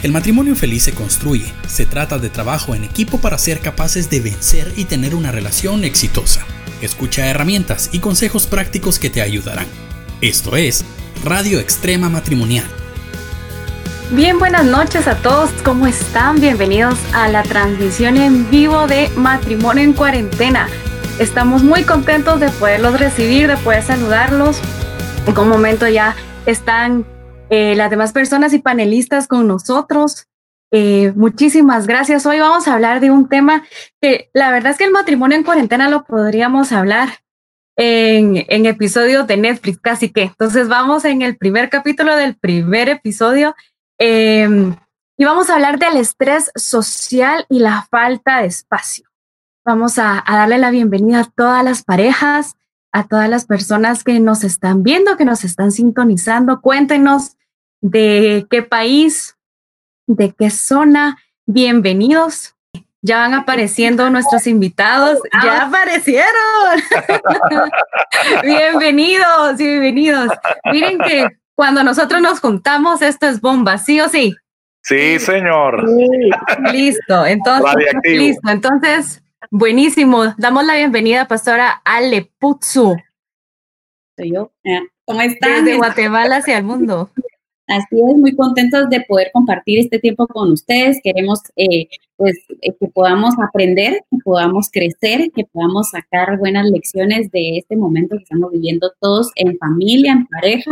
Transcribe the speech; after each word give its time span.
El 0.00 0.12
matrimonio 0.12 0.54
feliz 0.54 0.84
se 0.84 0.92
construye, 0.92 1.52
se 1.66 1.84
trata 1.84 2.18
de 2.18 2.28
trabajo 2.28 2.76
en 2.76 2.84
equipo 2.84 3.20
para 3.20 3.36
ser 3.36 3.58
capaces 3.58 4.08
de 4.08 4.20
vencer 4.20 4.72
y 4.76 4.84
tener 4.84 5.12
una 5.12 5.32
relación 5.32 5.82
exitosa. 5.82 6.46
Escucha 6.80 7.26
herramientas 7.26 7.90
y 7.90 7.98
consejos 7.98 8.46
prácticos 8.46 9.00
que 9.00 9.10
te 9.10 9.22
ayudarán. 9.22 9.66
Esto 10.20 10.56
es 10.56 10.84
Radio 11.24 11.58
Extrema 11.58 12.08
Matrimonial. 12.08 12.64
Bien, 14.12 14.38
buenas 14.38 14.64
noches 14.64 15.08
a 15.08 15.16
todos, 15.16 15.50
¿cómo 15.64 15.88
están? 15.88 16.40
Bienvenidos 16.40 16.96
a 17.12 17.28
la 17.28 17.42
transmisión 17.42 18.18
en 18.18 18.48
vivo 18.48 18.86
de 18.86 19.08
Matrimonio 19.16 19.82
en 19.82 19.94
Cuarentena. 19.94 20.68
Estamos 21.18 21.64
muy 21.64 21.82
contentos 21.82 22.38
de 22.38 22.50
poderlos 22.50 23.00
recibir, 23.00 23.48
de 23.48 23.56
poder 23.56 23.82
saludarlos. 23.82 24.60
En 25.26 25.36
un 25.36 25.48
momento 25.48 25.88
ya 25.88 26.14
están 26.46 27.04
eh, 27.50 27.74
las 27.76 27.90
demás 27.90 28.12
personas 28.12 28.52
y 28.52 28.58
panelistas 28.58 29.26
con 29.26 29.46
nosotros. 29.46 30.26
Eh, 30.70 31.12
muchísimas 31.16 31.86
gracias. 31.86 32.26
Hoy 32.26 32.40
vamos 32.40 32.68
a 32.68 32.74
hablar 32.74 33.00
de 33.00 33.10
un 33.10 33.28
tema 33.28 33.64
que 34.00 34.30
la 34.34 34.50
verdad 34.50 34.72
es 34.72 34.78
que 34.78 34.84
el 34.84 34.92
matrimonio 34.92 35.36
en 35.36 35.44
cuarentena 35.44 35.88
lo 35.88 36.04
podríamos 36.04 36.72
hablar 36.72 37.08
en, 37.76 38.44
en 38.48 38.66
episodios 38.66 39.26
de 39.26 39.38
Netflix, 39.38 39.78
casi 39.80 40.10
que. 40.10 40.22
Entonces 40.24 40.68
vamos 40.68 41.04
en 41.04 41.22
el 41.22 41.36
primer 41.36 41.70
capítulo 41.70 42.16
del 42.16 42.36
primer 42.36 42.88
episodio 42.90 43.54
em, 43.98 44.76
y 45.16 45.24
vamos 45.24 45.48
a 45.48 45.54
hablar 45.54 45.78
del 45.78 45.96
estrés 45.96 46.50
social 46.54 47.46
y 47.48 47.60
la 47.60 47.86
falta 47.90 48.40
de 48.40 48.48
espacio. 48.48 49.08
Vamos 49.64 49.98
a, 49.98 50.22
a 50.26 50.36
darle 50.36 50.58
la 50.58 50.70
bienvenida 50.70 51.20
a 51.20 51.30
todas 51.34 51.64
las 51.64 51.82
parejas, 51.82 52.56
a 52.92 53.06
todas 53.06 53.28
las 53.30 53.46
personas 53.46 54.04
que 54.04 54.20
nos 54.20 54.44
están 54.44 54.82
viendo, 54.82 55.16
que 55.16 55.24
nos 55.24 55.44
están 55.44 55.72
sintonizando. 55.72 56.60
Cuéntenos 56.60 57.37
de 57.80 58.46
qué 58.50 58.62
país, 58.62 59.36
de 60.06 60.32
qué 60.32 60.50
zona. 60.50 61.18
Bienvenidos. 61.46 62.54
Ya 63.00 63.18
van 63.18 63.34
apareciendo 63.34 64.10
nuestros 64.10 64.46
invitados. 64.46 65.18
Ya 65.42 65.66
aparecieron. 65.66 66.26
bienvenidos, 68.42 69.56
bienvenidos. 69.56 70.30
Miren 70.72 70.98
que 70.98 71.28
cuando 71.54 71.84
nosotros 71.84 72.20
nos 72.20 72.40
juntamos, 72.40 73.02
esto 73.02 73.26
es 73.26 73.40
bomba, 73.40 73.78
¿sí 73.78 74.00
o 74.00 74.08
sí? 74.08 74.34
Sí, 74.82 75.18
señor. 75.18 75.84
Listo, 76.72 77.26
entonces, 77.26 77.92
listo. 78.04 78.48
Entonces, 78.50 79.22
buenísimo. 79.50 80.34
Damos 80.38 80.64
la 80.64 80.74
bienvenida 80.74 81.22
a 81.22 81.28
Pastora 81.28 81.82
Ale 81.84 82.30
Putsu. 82.38 82.96
Soy 84.16 84.32
yo. 84.32 84.52
Eh, 84.64 84.80
¿Cómo 85.04 85.20
están? 85.20 85.64
Desde 85.64 85.76
Guatemala 85.76 86.36
hacia 86.36 86.58
el 86.58 86.64
mundo. 86.64 87.10
Así 87.68 88.00
es, 88.00 88.16
muy 88.16 88.34
contentos 88.34 88.88
de 88.88 89.02
poder 89.02 89.30
compartir 89.30 89.78
este 89.78 89.98
tiempo 89.98 90.26
con 90.26 90.50
ustedes. 90.50 90.98
Queremos 91.04 91.42
eh, 91.54 91.86
pues, 92.16 92.34
eh, 92.62 92.72
que 92.80 92.88
podamos 92.88 93.34
aprender, 93.46 94.02
que 94.10 94.16
podamos 94.24 94.70
crecer, 94.72 95.30
que 95.36 95.44
podamos 95.44 95.90
sacar 95.90 96.38
buenas 96.38 96.66
lecciones 96.70 97.30
de 97.30 97.58
este 97.58 97.76
momento 97.76 98.16
que 98.16 98.22
estamos 98.22 98.52
viviendo 98.52 98.90
todos 99.00 99.30
en 99.34 99.58
familia, 99.58 100.12
en 100.12 100.26
pareja, 100.28 100.70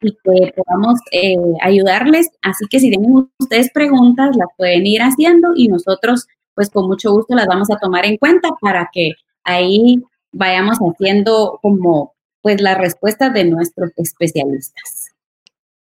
y 0.00 0.12
que 0.12 0.52
podamos 0.52 1.00
eh, 1.10 1.34
ayudarles. 1.62 2.30
Así 2.42 2.64
que 2.70 2.78
si 2.78 2.90
tienen 2.90 3.28
ustedes 3.40 3.72
preguntas, 3.72 4.36
las 4.36 4.48
pueden 4.56 4.86
ir 4.86 5.02
haciendo 5.02 5.48
y 5.56 5.66
nosotros, 5.66 6.28
pues 6.54 6.70
con 6.70 6.86
mucho 6.86 7.10
gusto 7.10 7.34
las 7.34 7.48
vamos 7.48 7.72
a 7.72 7.78
tomar 7.78 8.06
en 8.06 8.18
cuenta 8.18 8.50
para 8.60 8.88
que 8.92 9.14
ahí 9.42 10.00
vayamos 10.30 10.78
haciendo 10.78 11.58
como 11.60 12.14
pues 12.40 12.60
las 12.60 12.78
respuestas 12.78 13.34
de 13.34 13.46
nuestros 13.46 13.90
especialistas. 13.96 15.05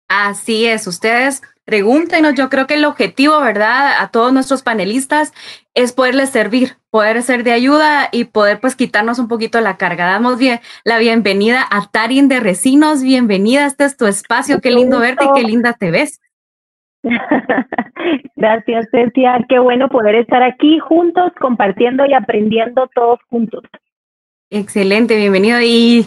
Así 0.09 0.67
es, 0.67 0.87
ustedes 0.87 1.43
pregúntenos, 1.69 2.35
yo 2.35 2.49
creo 2.49 2.67
que 2.67 2.75
el 2.75 2.87
objetivo, 2.87 3.39
¿verdad? 3.41 3.93
A 4.01 4.09
todos 4.09 4.33
nuestros 4.33 4.63
panelistas 4.63 5.35
es 5.75 5.93
poderles 5.93 6.31
servir, 6.31 6.79
poder 6.89 7.21
ser 7.21 7.45
de 7.45 7.53
ayuda 7.53 8.09
y 8.11 8.25
poder 8.25 8.59
pues 8.59 8.75
quitarnos 8.75 9.19
un 9.19 9.29
poquito 9.29 9.61
la 9.61 9.77
carga. 9.77 10.07
Damos 10.07 10.39
bien, 10.39 10.61
la 10.85 10.97
bienvenida 10.97 11.63
a 11.71 11.87
Tarin 11.91 12.29
de 12.29 12.41
Recinos, 12.41 13.03
bienvenida, 13.03 13.67
este 13.67 13.85
es 13.85 13.99
tu 13.99 14.07
espacio, 14.07 14.63
qué 14.63 14.71
lindo 14.71 14.99
verte 14.99 15.27
y 15.27 15.39
qué 15.39 15.47
linda 15.47 15.75
te 15.75 15.91
ves. 15.91 16.23
Gracias, 18.37 18.87
Cecia, 18.91 19.45
qué 19.47 19.59
bueno 19.59 19.91
poder 19.91 20.15
estar 20.15 20.43
aquí 20.43 20.79
juntos, 20.79 21.33
compartiendo 21.39 22.07
y 22.07 22.15
aprendiendo 22.15 22.89
todos 22.95 23.19
juntos. 23.29 23.63
Excelente, 24.49 25.17
bienvenido. 25.17 25.61
Y 25.61 26.07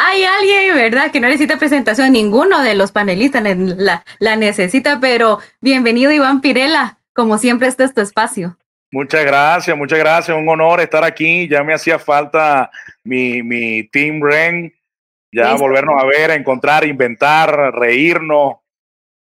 hay 0.00 0.22
alguien, 0.22 0.76
¿verdad? 0.76 1.10
Que 1.10 1.18
no 1.18 1.26
necesita 1.26 1.58
presentación, 1.58 2.12
ninguno 2.12 2.62
de 2.62 2.76
los 2.76 2.92
panelistas 2.92 3.42
la, 3.42 4.04
la 4.20 4.36
necesita, 4.36 5.00
pero 5.00 5.40
bienvenido 5.60 6.12
Iván 6.12 6.40
Pirela, 6.40 6.98
como 7.12 7.36
siempre 7.36 7.66
este 7.66 7.82
es 7.82 7.94
tu 7.94 8.00
espacio. 8.00 8.56
Muchas 8.92 9.24
gracias, 9.24 9.76
muchas 9.76 9.98
gracias, 9.98 10.38
un 10.38 10.48
honor 10.48 10.80
estar 10.80 11.02
aquí, 11.02 11.48
ya 11.48 11.64
me 11.64 11.74
hacía 11.74 11.98
falta 11.98 12.70
mi, 13.02 13.42
mi 13.42 13.88
Team 13.88 14.22
Ren, 14.22 14.72
ya 15.32 15.56
volvernos 15.56 16.00
a 16.00 16.06
ver, 16.06 16.30
a 16.30 16.36
encontrar, 16.36 16.86
inventar, 16.86 17.74
reírnos. 17.74 18.54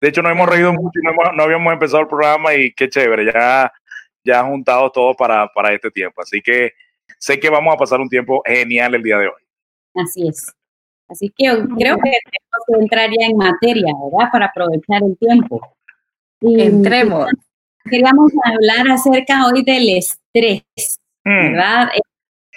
De 0.02 0.08
hecho, 0.10 0.20
no 0.20 0.28
hemos 0.28 0.50
reído 0.50 0.74
mucho, 0.74 1.00
no, 1.02 1.32
no 1.32 1.42
habíamos 1.42 1.72
empezado 1.72 2.02
el 2.02 2.08
programa 2.08 2.54
y 2.54 2.74
qué 2.74 2.90
chévere, 2.90 3.24
ya, 3.24 3.72
ya 4.22 4.44
juntado 4.44 4.92
todo 4.92 5.14
para, 5.14 5.48
para 5.48 5.72
este 5.72 5.90
tiempo. 5.90 6.20
Así 6.20 6.42
que 6.42 6.74
sé 7.18 7.40
que 7.40 7.48
vamos 7.48 7.74
a 7.74 7.78
pasar 7.78 8.00
un 8.00 8.08
tiempo 8.10 8.42
genial 8.44 8.94
el 8.94 9.02
día 9.02 9.16
de 9.16 9.28
hoy. 9.28 9.42
Así 9.94 10.28
es. 10.28 10.57
Así 11.08 11.32
que 11.36 11.46
creo 11.46 11.96
que 11.96 12.10
tenemos 12.10 12.62
que 12.66 12.78
entrar 12.80 13.10
ya 13.10 13.26
en 13.26 13.36
materia, 13.36 13.94
¿verdad? 14.04 14.30
Para 14.30 14.46
aprovechar 14.46 15.02
el 15.02 15.16
tiempo. 15.16 15.60
Entremos. 16.41 17.30
Queríamos 17.84 18.32
hablar 18.44 18.91
acerca 18.91 19.46
hoy 19.46 19.64
del 19.64 19.88
estrés, 19.96 21.00
mm. 21.24 21.52
¿verdad? 21.52 21.88
Eh, 21.94 22.00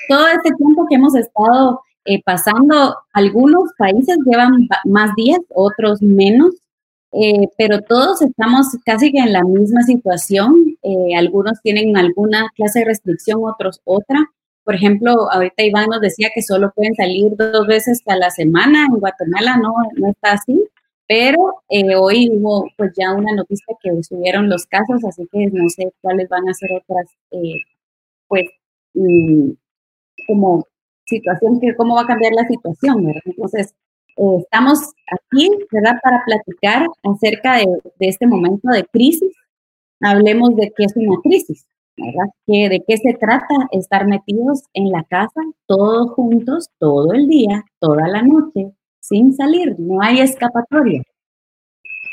todo 0.10 0.28
este 0.28 0.52
tiempo 0.58 0.86
que 0.90 0.96
hemos 0.96 1.16
estado 1.16 1.82
eh, 2.06 2.22
pasando, 2.24 2.98
algunos 3.14 3.72
países 3.78 4.18
llevan 4.26 4.68
más 4.86 5.16
días, 5.16 5.40
otros 5.50 6.02
menos, 6.02 6.56
eh, 7.14 7.48
pero 7.58 7.82
todos 7.82 8.22
estamos 8.22 8.68
casi 8.86 9.12
que 9.12 9.20
en 9.20 9.32
la 9.34 9.44
misma 9.44 9.84
situación. 9.84 10.78
algunos 11.18 11.62
tienen 11.62 11.96
alguna 11.96 12.50
clase 12.56 12.80
de 12.80 12.86
restricción, 12.86 13.40
otros 13.44 13.80
otra. 13.86 14.26
Por 14.64 14.76
ejemplo, 14.76 15.32
ahorita 15.32 15.64
Iván 15.64 15.90
nos 15.90 16.02
decía 16.02 16.30
que 16.34 16.42
solo 16.42 16.72
pueden 16.76 16.96
salir 16.96 17.36
dos 17.36 17.68
veces 17.68 18.02
a 18.08 18.16
la 18.16 18.30
semana. 18.30 18.86
En 18.86 19.00
Guatemala 19.00 19.58
no, 19.58 19.74
no 19.96 20.10
está 20.10 20.34
así, 20.34 20.68
pero 21.08 21.64
eh, 21.70 21.96
hoy 21.96 22.30
hubo 22.32 22.70
pues 22.78 22.94
ya 22.98 23.14
una 23.14 23.34
noticia 23.36 23.76
que 23.82 23.92
subieron 24.04 24.50
los 24.50 24.66
casos, 24.68 25.04
así 25.04 25.28
que 25.32 25.48
no 25.48 25.68
sé 25.70 25.92
cuáles 26.02 26.30
van 26.30 26.48
a 26.48 26.54
ser 26.54 26.72
otras, 26.74 27.08
eh, 27.32 27.56
pues, 28.28 28.46
mm, 28.94 29.52
como 30.28 30.66
situación, 31.06 31.60
que 31.60 31.76
cómo 31.76 31.96
va 31.96 32.04
a 32.04 32.08
cambiar 32.08 32.34
la 32.34 32.48
situación, 32.48 33.06
¿verdad? 33.06 33.22
Entonces, 33.26 33.76
eh, 34.18 34.38
estamos 34.40 34.80
aquí, 35.12 35.50
¿verdad?, 35.72 35.96
para 36.04 36.24
platicar 36.26 36.88
acerca 37.04 37.58
de, 37.58 37.66
de 38.00 38.08
este 38.08 38.28
momento 38.28 38.70
de 38.70 38.86
crisis. 38.86 39.34
Hablemos 40.02 40.56
de 40.56 40.72
qué 40.76 40.86
es 40.86 40.96
una 40.96 41.18
crisis. 41.24 41.66
¿De 41.98 42.84
qué 42.88 42.98
se 42.98 43.14
trata 43.14 43.54
estar 43.72 44.08
metidos 44.08 44.64
en 44.74 44.92
la 44.92 45.04
casa 45.04 45.42
todos 45.68 46.12
juntos, 46.12 46.70
todo 46.80 47.14
el 47.14 47.28
día, 47.28 47.64
toda 47.80 48.08
la 48.08 48.22
noche, 48.22 48.72
sin 49.00 49.34
salir? 49.34 49.76
No 49.78 50.02
hay 50.02 50.22
escapatoria. 50.22 51.04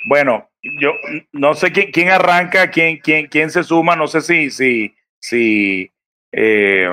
Bueno, 0.08 0.48
yo 0.80 0.92
no 1.32 1.54
sé 1.54 1.72
quién, 1.72 1.90
quién 1.90 2.08
arranca, 2.10 2.70
quién, 2.70 2.98
quién, 2.98 3.26
quién 3.26 3.50
se 3.50 3.62
suma, 3.62 3.96
no 3.96 4.06
sé 4.06 4.20
si, 4.20 4.50
si, 4.50 4.94
si 5.20 5.90
eh, 6.32 6.88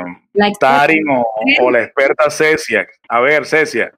Tarin 0.59 1.05
o, 1.09 1.71
la 1.71 1.83
experta 1.83 2.29
Cecia. 2.29 2.87
A 3.09 3.19
ver, 3.19 3.45
Cecia. 3.45 3.93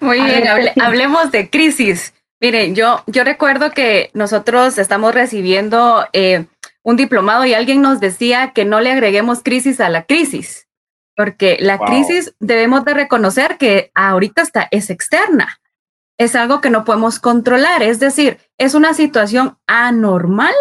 Muy 0.00 0.20
bien, 0.20 0.44
hablemos 0.80 1.30
de 1.32 1.48
crisis. 1.48 2.14
Miren, 2.40 2.74
yo, 2.74 3.02
yo 3.06 3.24
recuerdo 3.24 3.70
que 3.70 4.10
nosotros 4.12 4.76
estamos 4.76 5.14
recibiendo 5.14 6.06
eh, 6.12 6.44
un 6.84 6.96
diplomado 6.96 7.44
y 7.44 7.54
alguien 7.54 7.82
nos 7.82 7.98
decía 7.98 8.52
que 8.52 8.64
no 8.64 8.80
le 8.80 8.92
agreguemos 8.92 9.42
crisis 9.42 9.80
a 9.80 9.88
la 9.88 10.04
crisis, 10.04 10.68
porque 11.16 11.56
la 11.58 11.78
crisis 11.78 12.34
debemos 12.38 12.84
de 12.84 12.94
reconocer 12.94 13.56
que 13.56 13.90
ahorita 13.94 14.42
está, 14.42 14.68
es 14.70 14.90
externa, 14.90 15.60
es 16.18 16.36
algo 16.36 16.60
que 16.60 16.70
no 16.70 16.84
podemos 16.84 17.18
controlar, 17.18 17.82
es 17.82 17.98
decir, 17.98 18.38
es 18.58 18.74
una 18.74 18.94
situación 18.94 19.58
anormal 19.66 20.54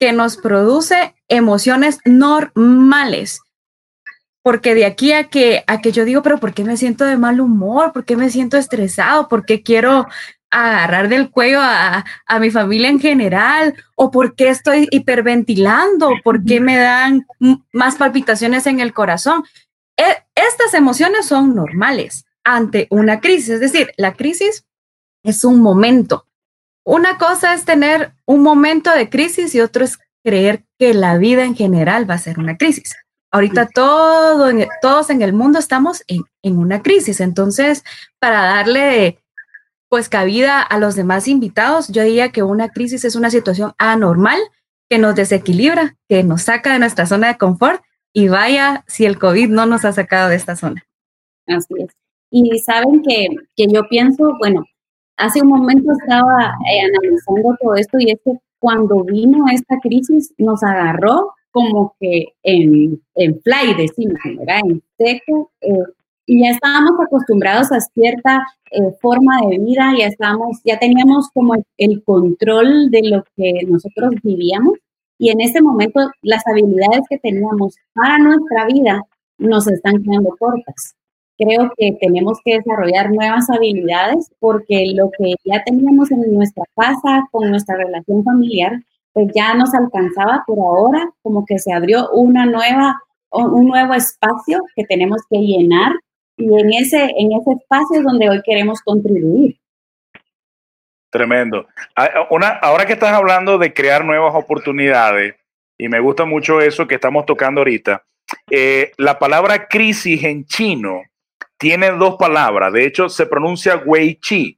que 0.00 0.12
nos 0.12 0.36
produce 0.36 1.14
emociones 1.28 2.00
normales. 2.04 3.40
Porque 4.42 4.74
de 4.74 4.86
aquí 4.86 5.12
a 5.12 5.28
que, 5.28 5.64
a 5.66 5.82
que 5.82 5.92
yo 5.92 6.06
digo, 6.06 6.22
pero 6.22 6.38
¿por 6.38 6.54
qué 6.54 6.64
me 6.64 6.78
siento 6.78 7.04
de 7.04 7.18
mal 7.18 7.40
humor? 7.40 7.92
¿Por 7.92 8.06
qué 8.06 8.16
me 8.16 8.30
siento 8.30 8.56
estresado? 8.56 9.28
¿Por 9.28 9.44
qué 9.44 9.62
quiero 9.62 10.06
agarrar 10.50 11.08
del 11.08 11.30
cuello 11.30 11.60
a, 11.60 12.04
mi 12.40 12.50
familia 12.50 12.88
en 12.88 13.00
general, 13.00 13.74
o 13.96 14.10
por 14.10 14.34
qué 14.34 14.48
estoy 14.48 14.88
hiperventilando, 14.90 16.10
por 16.24 16.44
qué 16.44 16.60
me 16.60 16.76
dan 16.76 17.26
más 17.72 17.96
palpitaciones 17.96 18.66
en 18.66 18.80
el 18.80 18.92
corazón. 18.92 19.44
E, 19.96 20.04
estas 20.34 20.74
emociones 20.74 21.26
son 21.26 21.54
normales 21.54 22.24
ante 22.44 22.86
una 22.90 23.20
crisis, 23.20 23.50
es 23.50 23.60
decir, 23.60 23.92
la 23.96 24.14
crisis 24.14 24.64
es 25.22 25.44
un 25.44 25.60
momento, 25.60 26.26
una 26.84 27.18
cosa 27.18 27.54
es 27.54 27.64
tener 27.64 28.14
un 28.24 28.42
momento 28.42 28.90
de 28.90 29.10
crisis 29.10 29.54
y 29.54 29.60
otro 29.60 29.84
es 29.84 29.98
creer 30.24 30.64
que 30.78 30.94
la 30.94 31.18
vida 31.18 31.44
en 31.44 31.54
general 31.54 32.08
va 32.08 32.14
a 32.14 32.18
ser 32.18 32.38
una 32.38 32.56
crisis. 32.56 32.96
Ahorita 33.30 33.68
todo, 33.68 34.50
todos 34.82 35.10
en 35.10 35.22
el 35.22 35.32
mundo 35.32 35.58
estamos 35.58 36.02
en, 36.08 36.22
en 36.42 36.58
una 36.58 36.82
crisis, 36.82 37.20
entonces 37.20 37.84
para 38.18 38.42
darle 38.42 39.19
pues 39.90 40.08
cabida 40.08 40.62
a 40.62 40.78
los 40.78 40.94
demás 40.94 41.26
invitados, 41.26 41.88
yo 41.88 42.04
diría 42.04 42.30
que 42.30 42.44
una 42.44 42.68
crisis 42.70 43.04
es 43.04 43.16
una 43.16 43.28
situación 43.28 43.72
anormal 43.76 44.38
que 44.88 44.98
nos 44.98 45.16
desequilibra, 45.16 45.96
que 46.08 46.22
nos 46.22 46.42
saca 46.42 46.72
de 46.72 46.78
nuestra 46.78 47.06
zona 47.06 47.26
de 47.28 47.38
confort 47.38 47.82
y 48.12 48.28
vaya 48.28 48.84
si 48.86 49.04
el 49.04 49.18
COVID 49.18 49.48
no 49.48 49.66
nos 49.66 49.84
ha 49.84 49.92
sacado 49.92 50.30
de 50.30 50.36
esta 50.36 50.54
zona. 50.54 50.84
Así 51.48 51.74
es. 51.78 51.90
Y 52.30 52.56
saben 52.60 53.02
que, 53.02 53.26
que 53.56 53.66
yo 53.66 53.82
pienso, 53.90 54.32
bueno, 54.38 54.64
hace 55.16 55.42
un 55.42 55.48
momento 55.48 55.90
estaba 56.00 56.54
eh, 56.72 56.80
analizando 56.82 57.56
todo 57.60 57.74
esto 57.74 57.98
y 57.98 58.12
es 58.12 58.20
que 58.24 58.32
cuando 58.60 59.02
vino 59.02 59.44
esta 59.52 59.76
crisis 59.80 60.32
nos 60.38 60.62
agarró 60.62 61.34
como 61.50 61.96
que 61.98 62.26
en, 62.44 63.02
en 63.16 63.40
fly, 63.42 63.74
decimos, 63.76 64.20
¿verdad? 64.38 64.60
En 64.64 64.82
seco, 64.96 65.50
eh, 65.62 65.72
y 66.30 66.44
ya 66.44 66.50
estábamos 66.50 66.92
acostumbrados 67.04 67.72
a 67.72 67.80
cierta 67.80 68.46
eh, 68.70 68.92
forma 69.02 69.40
de 69.48 69.58
vida, 69.58 69.92
ya 69.98 70.06
estábamos, 70.06 70.60
ya 70.64 70.78
teníamos 70.78 71.28
como 71.34 71.56
el, 71.76 72.04
control 72.04 72.88
de 72.92 73.02
lo 73.02 73.24
que 73.34 73.64
nosotros 73.66 74.14
vivíamos 74.22 74.74
y 75.18 75.30
en 75.30 75.40
este 75.40 75.60
momento 75.60 76.08
las 76.22 76.46
habilidades 76.46 77.00
que 77.10 77.18
teníamos 77.18 77.74
para 77.94 78.18
nuestra 78.18 78.66
vida 78.66 79.02
nos 79.38 79.66
están 79.66 80.04
quedando 80.04 80.36
cortas. 80.38 80.94
Creo 81.36 81.72
que 81.76 81.98
tenemos 82.00 82.38
que 82.44 82.58
desarrollar 82.58 83.10
nuevas 83.10 83.50
habilidades 83.50 84.30
porque 84.38 84.92
lo 84.94 85.10
que 85.10 85.34
ya 85.44 85.64
teníamos 85.64 86.12
en 86.12 86.32
nuestra 86.32 86.62
casa, 86.76 87.26
con 87.32 87.50
nuestra 87.50 87.74
relación 87.74 88.22
familiar, 88.22 88.80
pues 89.14 89.32
ya 89.34 89.54
nos 89.54 89.74
alcanzaba, 89.74 90.44
pero 90.46 90.62
ahora 90.62 91.10
como 91.22 91.44
que 91.44 91.58
se 91.58 91.72
abrió 91.72 92.08
una 92.12 92.46
nueva, 92.46 93.00
un 93.32 93.66
nuevo 93.66 93.94
espacio 93.94 94.62
que 94.76 94.84
tenemos 94.84 95.22
que 95.28 95.38
llenar 95.38 95.90
y 96.40 96.60
en 96.60 96.72
ese, 96.72 97.02
en 97.16 97.32
ese 97.32 97.52
espacio 97.52 97.98
es 97.98 98.02
donde 98.02 98.28
hoy 98.28 98.40
queremos 98.44 98.80
contribuir. 98.80 99.56
Tremendo. 101.10 101.66
Ah, 101.96 102.26
una, 102.30 102.48
ahora 102.48 102.86
que 102.86 102.92
estás 102.92 103.12
hablando 103.12 103.58
de 103.58 103.74
crear 103.74 104.04
nuevas 104.04 104.34
oportunidades, 104.34 105.34
y 105.76 105.88
me 105.88 106.00
gusta 106.00 106.24
mucho 106.24 106.60
eso 106.60 106.86
que 106.86 106.94
estamos 106.96 107.26
tocando 107.26 107.60
ahorita, 107.60 108.04
eh, 108.50 108.92
la 108.96 109.18
palabra 109.18 109.66
crisis 109.66 110.22
en 110.24 110.44
chino 110.44 111.02
tiene 111.58 111.90
dos 111.90 112.16
palabras. 112.16 112.72
De 112.72 112.86
hecho, 112.86 113.08
se 113.08 113.26
pronuncia 113.26 113.82
wei 113.84 114.16
chi. 114.16 114.56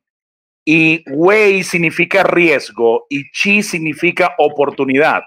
Y 0.64 1.02
wei 1.10 1.64
significa 1.64 2.22
riesgo 2.22 3.06
y 3.08 3.28
chi 3.32 3.62
significa 3.62 4.34
oportunidad. 4.38 5.22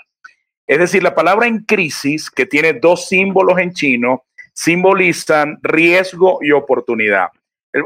Es 0.68 0.80
decir, 0.80 1.04
la 1.04 1.14
palabra 1.14 1.48
en 1.48 1.66
crisis, 1.66 2.32
que 2.32 2.46
tiene 2.46 2.74
dos 2.74 3.08
símbolos 3.08 3.60
en 3.60 3.74
chino, 3.74 4.24
simbolizan 4.56 5.60
riesgo 5.62 6.40
y 6.42 6.52
oportunidad. 6.52 7.28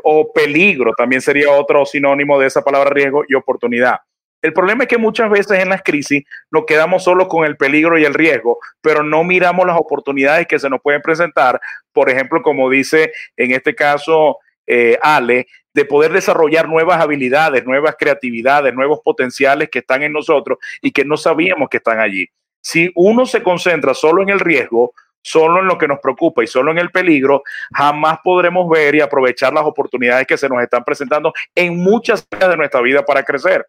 O 0.04 0.32
peligro 0.32 0.94
también 0.96 1.22
sería 1.22 1.52
otro 1.52 1.86
sinónimo 1.86 2.40
de 2.40 2.48
esa 2.48 2.64
palabra 2.64 2.92
riesgo 2.92 3.24
y 3.28 3.34
oportunidad. 3.34 3.98
El 4.42 4.54
problema 4.54 4.84
es 4.84 4.90
que 4.90 4.98
muchas 4.98 5.30
veces 5.30 5.60
en 5.60 5.70
las 5.70 5.82
crisis 5.82 6.24
nos 6.50 6.66
quedamos 6.66 7.04
solo 7.04 7.28
con 7.28 7.44
el 7.44 7.58
peligro 7.58 7.98
y 7.98 8.06
el 8.06 8.14
riesgo, 8.14 8.60
pero 8.82 9.04
no 9.04 9.24
miramos 9.24 9.68
las 9.68 9.78
oportunidades 9.78 10.48
que 10.48 10.60
se 10.60 10.70
nos 10.70 10.80
pueden 10.82 11.02
presentar. 11.02 11.60
Por 11.92 12.10
ejemplo, 12.10 12.42
como 12.42 12.70
dice 12.70 13.12
en 13.36 13.52
este 13.52 13.76
caso 13.76 14.38
eh, 14.66 14.98
Ale, 15.02 15.48
de 15.74 15.86
poder 15.86 16.14
desarrollar 16.14 16.70
nuevas 16.70 17.02
habilidades, 17.02 17.66
nuevas 17.66 17.96
creatividades, 17.98 18.74
nuevos 18.74 19.00
potenciales 19.04 19.70
que 19.70 19.80
están 19.80 20.04
en 20.04 20.14
nosotros 20.14 20.60
y 20.82 20.92
que 20.92 21.04
no 21.04 21.18
sabíamos 21.18 21.68
que 21.68 21.78
están 21.78 22.00
allí. 22.00 22.28
Si 22.62 22.92
uno 22.96 23.26
se 23.26 23.44
concentra 23.44 23.94
solo 23.94 24.22
en 24.22 24.30
el 24.30 24.40
riesgo, 24.40 24.94
solo 25.22 25.60
en 25.60 25.68
lo 25.68 25.78
que 25.78 25.88
nos 25.88 26.00
preocupa 26.00 26.44
y 26.44 26.48
solo 26.48 26.72
en 26.72 26.78
el 26.78 26.92
peligro, 26.92 27.44
jamás 27.74 28.20
podremos 28.24 28.70
ver 28.70 28.96
y 28.96 29.02
aprovechar 29.02 29.54
las 29.54 29.66
oportunidades 29.66 30.26
que 30.28 30.38
se 30.38 30.50
nos 30.50 30.62
están 30.62 30.84
presentando 30.84 31.34
en 31.56 31.78
muchas 31.78 32.28
áreas 32.32 32.52
de 32.52 32.58
nuestra 32.58 32.82
vida 32.82 33.04
para 33.04 33.24
crecer. 33.24 33.66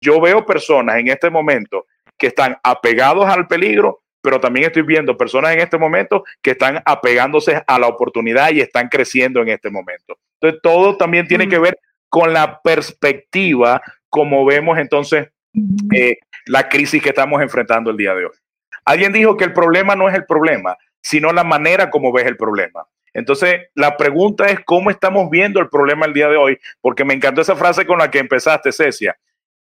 Yo 0.00 0.20
veo 0.20 0.44
personas 0.44 0.96
en 0.96 1.08
este 1.08 1.30
momento 1.30 1.86
que 2.18 2.28
están 2.28 2.56
apegados 2.62 3.26
al 3.26 3.46
peligro, 3.46 4.02
pero 4.22 4.40
también 4.40 4.66
estoy 4.66 4.82
viendo 4.82 5.16
personas 5.16 5.52
en 5.52 5.60
este 5.60 5.78
momento 5.78 6.24
que 6.40 6.52
están 6.52 6.82
apegándose 6.84 7.62
a 7.66 7.78
la 7.78 7.88
oportunidad 7.88 8.50
y 8.52 8.60
están 8.60 8.88
creciendo 8.88 9.42
en 9.42 9.48
este 9.48 9.70
momento. 9.70 10.16
Entonces, 10.40 10.60
todo 10.62 10.96
también 10.96 11.26
tiene 11.28 11.48
que 11.48 11.58
ver 11.58 11.78
con 12.08 12.32
la 12.32 12.60
perspectiva, 12.62 13.82
como 14.08 14.44
vemos 14.44 14.78
entonces 14.78 15.28
eh, 15.94 16.18
la 16.46 16.68
crisis 16.68 17.02
que 17.02 17.10
estamos 17.10 17.42
enfrentando 17.42 17.90
el 17.90 17.96
día 17.96 18.14
de 18.14 18.26
hoy. 18.26 18.32
Alguien 18.84 19.12
dijo 19.12 19.36
que 19.36 19.44
el 19.44 19.52
problema 19.52 19.96
no 19.96 20.08
es 20.08 20.14
el 20.14 20.24
problema, 20.24 20.76
sino 21.04 21.32
la 21.32 21.44
manera 21.44 21.90
como 21.90 22.12
ves 22.12 22.26
el 22.26 22.36
problema. 22.36 22.86
Entonces, 23.12 23.68
la 23.74 23.96
pregunta 23.96 24.46
es 24.46 24.58
cómo 24.64 24.90
estamos 24.90 25.30
viendo 25.30 25.60
el 25.60 25.68
problema 25.68 26.06
el 26.06 26.14
día 26.14 26.28
de 26.28 26.36
hoy, 26.36 26.58
porque 26.80 27.04
me 27.04 27.14
encantó 27.14 27.42
esa 27.42 27.54
frase 27.54 27.86
con 27.86 27.98
la 27.98 28.10
que 28.10 28.18
empezaste, 28.18 28.72
Cecia. 28.72 29.16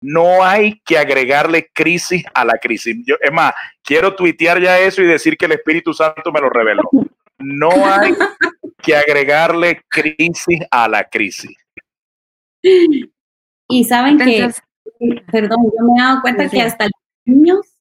No 0.00 0.44
hay 0.44 0.80
que 0.84 0.98
agregarle 0.98 1.70
crisis 1.72 2.24
a 2.34 2.44
la 2.44 2.58
crisis. 2.58 2.96
Yo, 3.06 3.16
es 3.20 3.32
más, 3.32 3.54
quiero 3.82 4.14
tuitear 4.14 4.60
ya 4.60 4.78
eso 4.78 5.00
y 5.00 5.06
decir 5.06 5.36
que 5.36 5.46
el 5.46 5.52
Espíritu 5.52 5.94
Santo 5.94 6.30
me 6.32 6.40
lo 6.40 6.50
reveló. 6.50 6.82
No 7.38 7.70
hay 7.86 8.14
que 8.82 8.96
agregarle 8.96 9.82
crisis 9.88 10.60
a 10.70 10.88
la 10.88 11.04
crisis. 11.04 11.56
Y 12.62 13.84
saben 13.84 14.18
que, 14.18 14.50
perdón, 15.30 15.58
yo 15.64 15.84
me 15.86 16.00
he 16.00 16.02
dado 16.02 16.20
cuenta 16.20 16.48
que 16.48 16.62
hasta 16.62 16.84
los 16.84 16.92
niños 17.24 17.77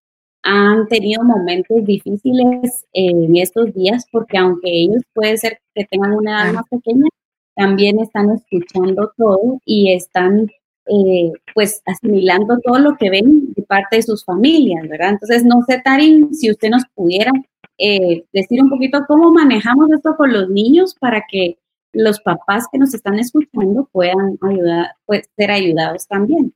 han 0.50 0.88
tenido 0.88 1.24
momentos 1.24 1.84
difíciles 1.84 2.86
en 2.94 3.36
estos 3.36 3.74
días 3.74 4.08
porque 4.10 4.38
aunque 4.38 4.70
ellos 4.70 5.04
puede 5.14 5.36
ser 5.36 5.60
que 5.76 5.84
tengan 5.86 6.14
una 6.14 6.42
edad 6.42 6.54
más 6.54 6.64
pequeña, 6.70 7.10
también 7.54 8.00
están 8.00 8.30
escuchando 8.32 9.12
todo 9.18 9.60
y 9.66 9.92
están 9.92 10.50
eh, 10.86 11.34
pues 11.54 11.82
asimilando 11.86 12.60
todo 12.60 12.80
lo 12.80 12.96
que 12.96 13.10
ven 13.10 13.52
de 13.56 13.64
parte 13.64 13.98
de 13.98 14.04
sus 14.04 14.24
familias, 14.24 14.88
¿verdad? 14.88 15.10
Entonces, 15.10 15.44
no 15.44 15.64
sé, 15.68 15.82
Tarin, 15.84 16.34
si 16.34 16.50
usted 16.50 16.70
nos 16.70 16.84
pudiera 16.96 17.34
eh, 17.78 18.24
decir 18.32 18.62
un 18.64 18.70
poquito 18.70 19.04
cómo 19.06 19.30
manejamos 19.32 19.92
esto 19.92 20.16
con 20.16 20.32
los 20.32 20.50
niños 20.50 20.96
para 20.98 21.26
que 21.30 21.58
los 21.92 22.22
papás 22.22 22.68
que 22.72 22.78
nos 22.78 22.94
están 22.94 23.20
escuchando 23.20 23.90
puedan 23.92 24.38
ayudar, 24.42 24.92
pues, 25.06 25.30
ser 25.36 25.52
ayudados 25.52 26.08
también. 26.08 26.54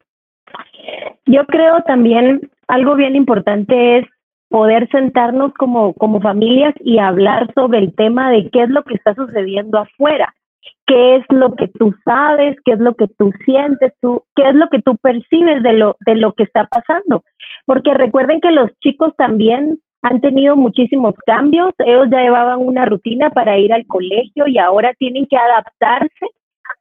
Yo 1.26 1.46
creo 1.46 1.82
también 1.84 2.50
algo 2.72 2.96
bien 2.96 3.18
importante 3.18 3.98
es 3.98 4.06
poder 4.48 4.88
sentarnos 4.92 5.54
como, 5.56 5.94
como 5.94 6.22
familias 6.22 6.74
y 6.80 7.00
hablar 7.00 7.52
sobre 7.54 7.80
el 7.80 7.94
tema 7.94 8.32
de 8.32 8.50
qué 8.50 8.64
es 8.64 8.70
lo 8.70 8.84
que 8.84 8.96
está 8.96 9.14
sucediendo 9.14 9.78
afuera, 9.78 10.34
qué 10.88 11.18
es 11.18 11.26
lo 11.30 11.54
que 11.56 11.68
tú 11.68 11.94
sabes, 12.06 12.56
qué 12.64 12.74
es 12.74 12.80
lo 12.80 12.96
que 12.96 13.08
tú 13.10 13.32
sientes, 13.44 13.94
tú, 14.02 14.24
qué 14.38 14.48
es 14.48 14.56
lo 14.56 14.70
que 14.70 14.82
tú 14.82 14.96
percibes 14.98 15.62
de 15.64 15.74
lo, 15.74 15.98
de 16.06 16.16
lo 16.16 16.32
que 16.32 16.44
está 16.44 16.66
pasando. 16.68 17.24
Porque 17.66 17.94
recuerden 17.94 18.40
que 18.40 18.52
los 18.52 18.70
chicos 18.80 19.14
también 19.18 19.80
han 20.02 20.22
tenido 20.22 20.56
muchísimos 20.56 21.16
cambios, 21.26 21.74
ellos 21.80 22.08
ya 22.10 22.22
llevaban 22.22 22.60
una 22.60 22.86
rutina 22.86 23.32
para 23.32 23.58
ir 23.58 23.74
al 23.74 23.86
colegio 23.86 24.48
y 24.48 24.58
ahora 24.58 24.94
tienen 24.94 25.28
que 25.28 25.36
adaptarse 25.36 26.26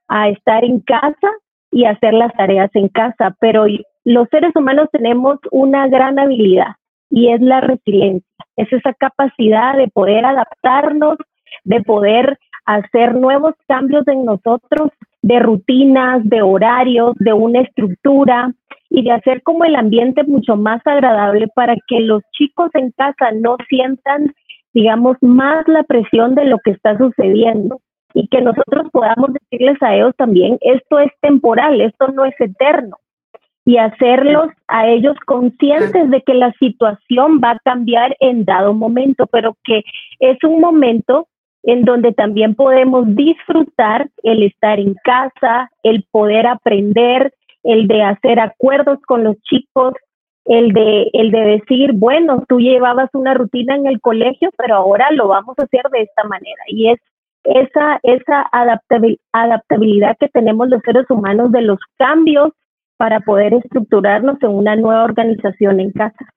a 0.06 0.28
estar 0.28 0.64
en 0.64 0.80
casa 0.80 1.30
y 1.72 1.84
hacer 1.84 2.14
las 2.14 2.32
tareas 2.34 2.70
en 2.74 2.88
casa, 2.88 3.36
pero 3.40 3.66
los 4.04 4.28
seres 4.30 4.54
humanos 4.54 4.88
tenemos 4.92 5.38
una 5.50 5.88
gran 5.88 6.18
habilidad 6.18 6.76
y 7.10 7.32
es 7.32 7.40
la 7.40 7.60
resiliencia, 7.60 8.28
es 8.56 8.72
esa 8.72 8.94
capacidad 8.94 9.76
de 9.76 9.88
poder 9.88 10.24
adaptarnos, 10.24 11.18
de 11.64 11.82
poder 11.82 12.38
hacer 12.64 13.14
nuevos 13.14 13.54
cambios 13.66 14.06
en 14.08 14.24
nosotros, 14.24 14.90
de 15.22 15.40
rutinas, 15.40 16.22
de 16.24 16.40
horarios, 16.40 17.14
de 17.18 17.32
una 17.32 17.60
estructura 17.60 18.52
y 18.88 19.02
de 19.02 19.12
hacer 19.12 19.42
como 19.42 19.64
el 19.64 19.76
ambiente 19.76 20.22
mucho 20.24 20.56
más 20.56 20.80
agradable 20.86 21.48
para 21.54 21.74
que 21.88 22.00
los 22.00 22.22
chicos 22.32 22.70
en 22.74 22.92
casa 22.92 23.32
no 23.32 23.56
sientan, 23.68 24.32
digamos, 24.72 25.16
más 25.20 25.66
la 25.68 25.82
presión 25.82 26.34
de 26.34 26.44
lo 26.44 26.58
que 26.64 26.70
está 26.70 26.96
sucediendo 26.96 27.80
y 28.14 28.28
que 28.28 28.40
nosotros 28.40 28.88
podamos 28.92 29.30
decirles 29.34 29.80
a 29.82 29.94
ellos 29.94 30.14
también, 30.16 30.58
esto 30.60 30.98
es 31.00 31.10
temporal, 31.20 31.80
esto 31.80 32.08
no 32.08 32.24
es 32.24 32.34
eterno 32.40 32.96
y 33.70 33.78
hacerlos 33.78 34.48
a 34.66 34.88
ellos 34.88 35.16
conscientes 35.26 36.10
de 36.10 36.22
que 36.22 36.34
la 36.34 36.52
situación 36.54 37.40
va 37.42 37.52
a 37.52 37.58
cambiar 37.60 38.16
en 38.18 38.44
dado 38.44 38.74
momento, 38.74 39.28
pero 39.28 39.56
que 39.62 39.84
es 40.18 40.42
un 40.42 40.60
momento 40.60 41.28
en 41.62 41.84
donde 41.84 42.12
también 42.12 42.56
podemos 42.56 43.04
disfrutar 43.14 44.08
el 44.24 44.42
estar 44.42 44.80
en 44.80 44.96
casa, 45.04 45.70
el 45.84 46.04
poder 46.10 46.48
aprender, 46.48 47.32
el 47.62 47.86
de 47.86 48.02
hacer 48.02 48.40
acuerdos 48.40 48.98
con 49.06 49.22
los 49.22 49.40
chicos, 49.42 49.94
el 50.46 50.72
de, 50.72 51.08
el 51.12 51.30
de 51.30 51.40
decir, 51.40 51.92
bueno, 51.92 52.44
tú 52.48 52.58
llevabas 52.58 53.10
una 53.12 53.34
rutina 53.34 53.76
en 53.76 53.86
el 53.86 54.00
colegio, 54.00 54.50
pero 54.58 54.74
ahora 54.74 55.12
lo 55.12 55.28
vamos 55.28 55.56
a 55.60 55.62
hacer 55.62 55.82
de 55.92 56.02
esta 56.02 56.24
manera. 56.24 56.62
Y 56.66 56.88
es 56.88 56.98
esa, 57.44 58.00
esa 58.02 58.50
adaptabilidad 59.32 60.16
que 60.18 60.28
tenemos 60.28 60.68
los 60.68 60.82
seres 60.82 61.08
humanos 61.08 61.52
de 61.52 61.62
los 61.62 61.78
cambios 61.98 62.50
para 63.00 63.20
poder 63.20 63.54
estructurarnos 63.54 64.36
en 64.42 64.50
una 64.50 64.76
nueva 64.76 65.04
organización 65.04 65.80
en 65.80 65.90
casa. 65.90 66.34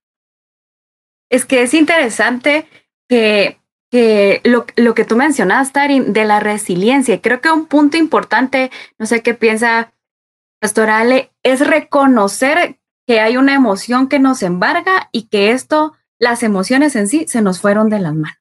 Es 1.29 1.43
que 1.43 1.61
es 1.61 1.73
interesante 1.73 2.67
que, 3.09 3.57
que 3.91 4.39
lo, 4.45 4.65
lo, 4.77 4.93
que 4.93 5.03
tú 5.03 5.17
mencionaste, 5.17 5.73
Tarin, 5.73 6.13
de 6.13 6.23
la 6.23 6.39
resiliencia. 6.39 7.19
Creo 7.19 7.41
que 7.41 7.51
un 7.51 7.65
punto 7.65 7.97
importante, 7.97 8.71
no 8.97 9.05
sé 9.05 9.21
qué 9.21 9.33
piensa 9.33 9.91
Pastorale, 10.61 11.31
es 11.43 11.59
reconocer 11.67 12.77
que 13.05 13.19
hay 13.19 13.35
una 13.35 13.55
emoción 13.55 14.07
que 14.07 14.19
nos 14.19 14.41
embarga 14.41 15.09
y 15.11 15.27
que 15.27 15.51
esto, 15.51 15.91
las 16.17 16.43
emociones 16.43 16.95
en 16.95 17.09
sí, 17.09 17.25
se 17.27 17.41
nos 17.41 17.59
fueron 17.59 17.89
de 17.89 17.99
las 17.99 18.13
manos. 18.13 18.37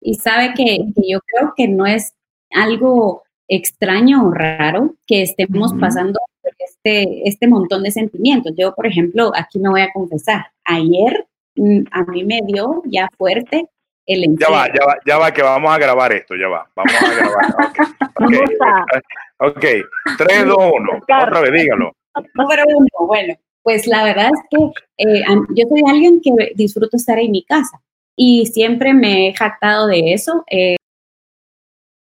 Y 0.00 0.14
sabe 0.14 0.52
que, 0.56 0.78
yo 0.96 1.20
creo 1.20 1.54
que 1.56 1.68
no 1.68 1.86
es 1.86 2.16
algo 2.50 3.22
extraño 3.46 4.26
o 4.26 4.32
raro 4.32 4.96
que 5.06 5.22
estemos 5.22 5.72
pasando 5.74 6.18
este, 6.66 7.28
este 7.28 7.46
montón 7.46 7.82
de 7.82 7.90
sentimientos. 7.90 8.52
Yo, 8.56 8.74
por 8.74 8.86
ejemplo, 8.86 9.32
aquí 9.34 9.58
me 9.58 9.68
voy 9.68 9.82
a 9.82 9.92
confesar, 9.92 10.46
ayer 10.64 11.26
mm, 11.56 11.82
a 11.90 12.04
mí 12.04 12.24
me 12.24 12.40
dio 12.46 12.82
ya 12.86 13.08
fuerte 13.16 13.68
el. 14.06 14.36
Ya 14.38 14.48
va, 14.50 14.66
ya 14.68 14.84
va, 14.86 14.96
ya 15.06 15.18
va, 15.18 15.32
que 15.32 15.42
vamos 15.42 15.74
a 15.74 15.78
grabar 15.78 16.12
esto, 16.12 16.34
ya 16.34 16.48
va, 16.48 16.68
vamos 16.74 16.94
a 16.94 17.14
grabar. 17.14 17.46
Ok, 18.18 18.32
ok, 19.38 19.56
okay. 19.56 19.82
3, 20.16 20.46
2, 20.46 20.56
1, 20.56 20.90
otra 21.02 21.40
vez, 21.42 21.52
dígalo. 21.52 21.92
Número 22.34 22.62
uno, 22.66 23.06
bueno, 23.06 23.34
pues 23.62 23.86
la 23.86 24.04
verdad 24.04 24.30
es 24.32 24.40
que 24.50 25.04
eh, 25.04 25.22
yo 25.54 25.66
soy 25.68 25.82
alguien 25.86 26.20
que 26.22 26.52
disfruto 26.54 26.96
estar 26.96 27.18
en 27.18 27.30
mi 27.30 27.44
casa 27.44 27.78
y 28.16 28.46
siempre 28.46 28.94
me 28.94 29.28
he 29.28 29.34
jactado 29.34 29.86
de 29.86 30.14
eso. 30.14 30.44
Eh, 30.50 30.75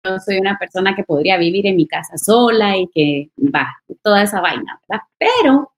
yo 0.06 0.18
soy 0.18 0.38
una 0.38 0.58
persona 0.58 0.94
que 0.94 1.04
podría 1.04 1.36
vivir 1.36 1.66
en 1.66 1.76
mi 1.76 1.86
casa 1.86 2.16
sola 2.16 2.76
y 2.76 2.88
que 2.88 3.30
va, 3.38 3.68
toda 4.02 4.22
esa 4.22 4.40
vaina, 4.40 4.80
¿verdad? 4.88 5.02
Pero 5.18 5.72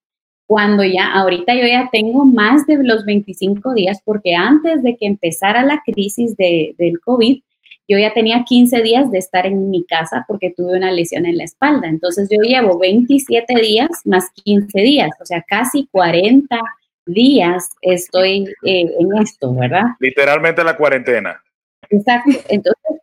cuando 0.46 0.82
ya, 0.82 1.12
ahorita 1.12 1.54
yo 1.54 1.66
ya 1.66 1.88
tengo 1.92 2.24
más 2.24 2.66
de 2.66 2.82
los 2.82 3.04
25 3.04 3.74
días, 3.74 4.00
porque 4.04 4.34
antes 4.34 4.82
de 4.82 4.96
que 4.96 5.06
empezara 5.06 5.62
la 5.62 5.82
crisis 5.84 6.36
de, 6.36 6.74
del 6.78 7.00
COVID, 7.00 7.42
yo 7.88 7.98
ya 7.98 8.12
tenía 8.12 8.44
15 8.44 8.82
días 8.82 9.10
de 9.10 9.18
estar 9.18 9.46
en 9.46 9.70
mi 9.70 9.84
casa 9.84 10.24
porque 10.28 10.52
tuve 10.54 10.76
una 10.76 10.90
lesión 10.90 11.26
en 11.26 11.38
la 11.38 11.44
espalda. 11.44 11.88
Entonces 11.88 12.28
yo 12.30 12.40
llevo 12.42 12.78
27 12.78 13.60
días 13.60 13.88
más 14.04 14.30
15 14.44 14.78
días, 14.80 15.10
o 15.20 15.24
sea, 15.24 15.42
casi 15.46 15.88
40 15.90 16.60
días 17.06 17.70
estoy 17.80 18.44
eh, 18.64 18.86
en 18.98 19.16
esto, 19.18 19.54
¿verdad? 19.54 19.84
Literalmente 20.00 20.62
la 20.62 20.76
cuarentena. 20.76 21.42
Exacto. 21.90 22.30
Entonces, 22.48 23.00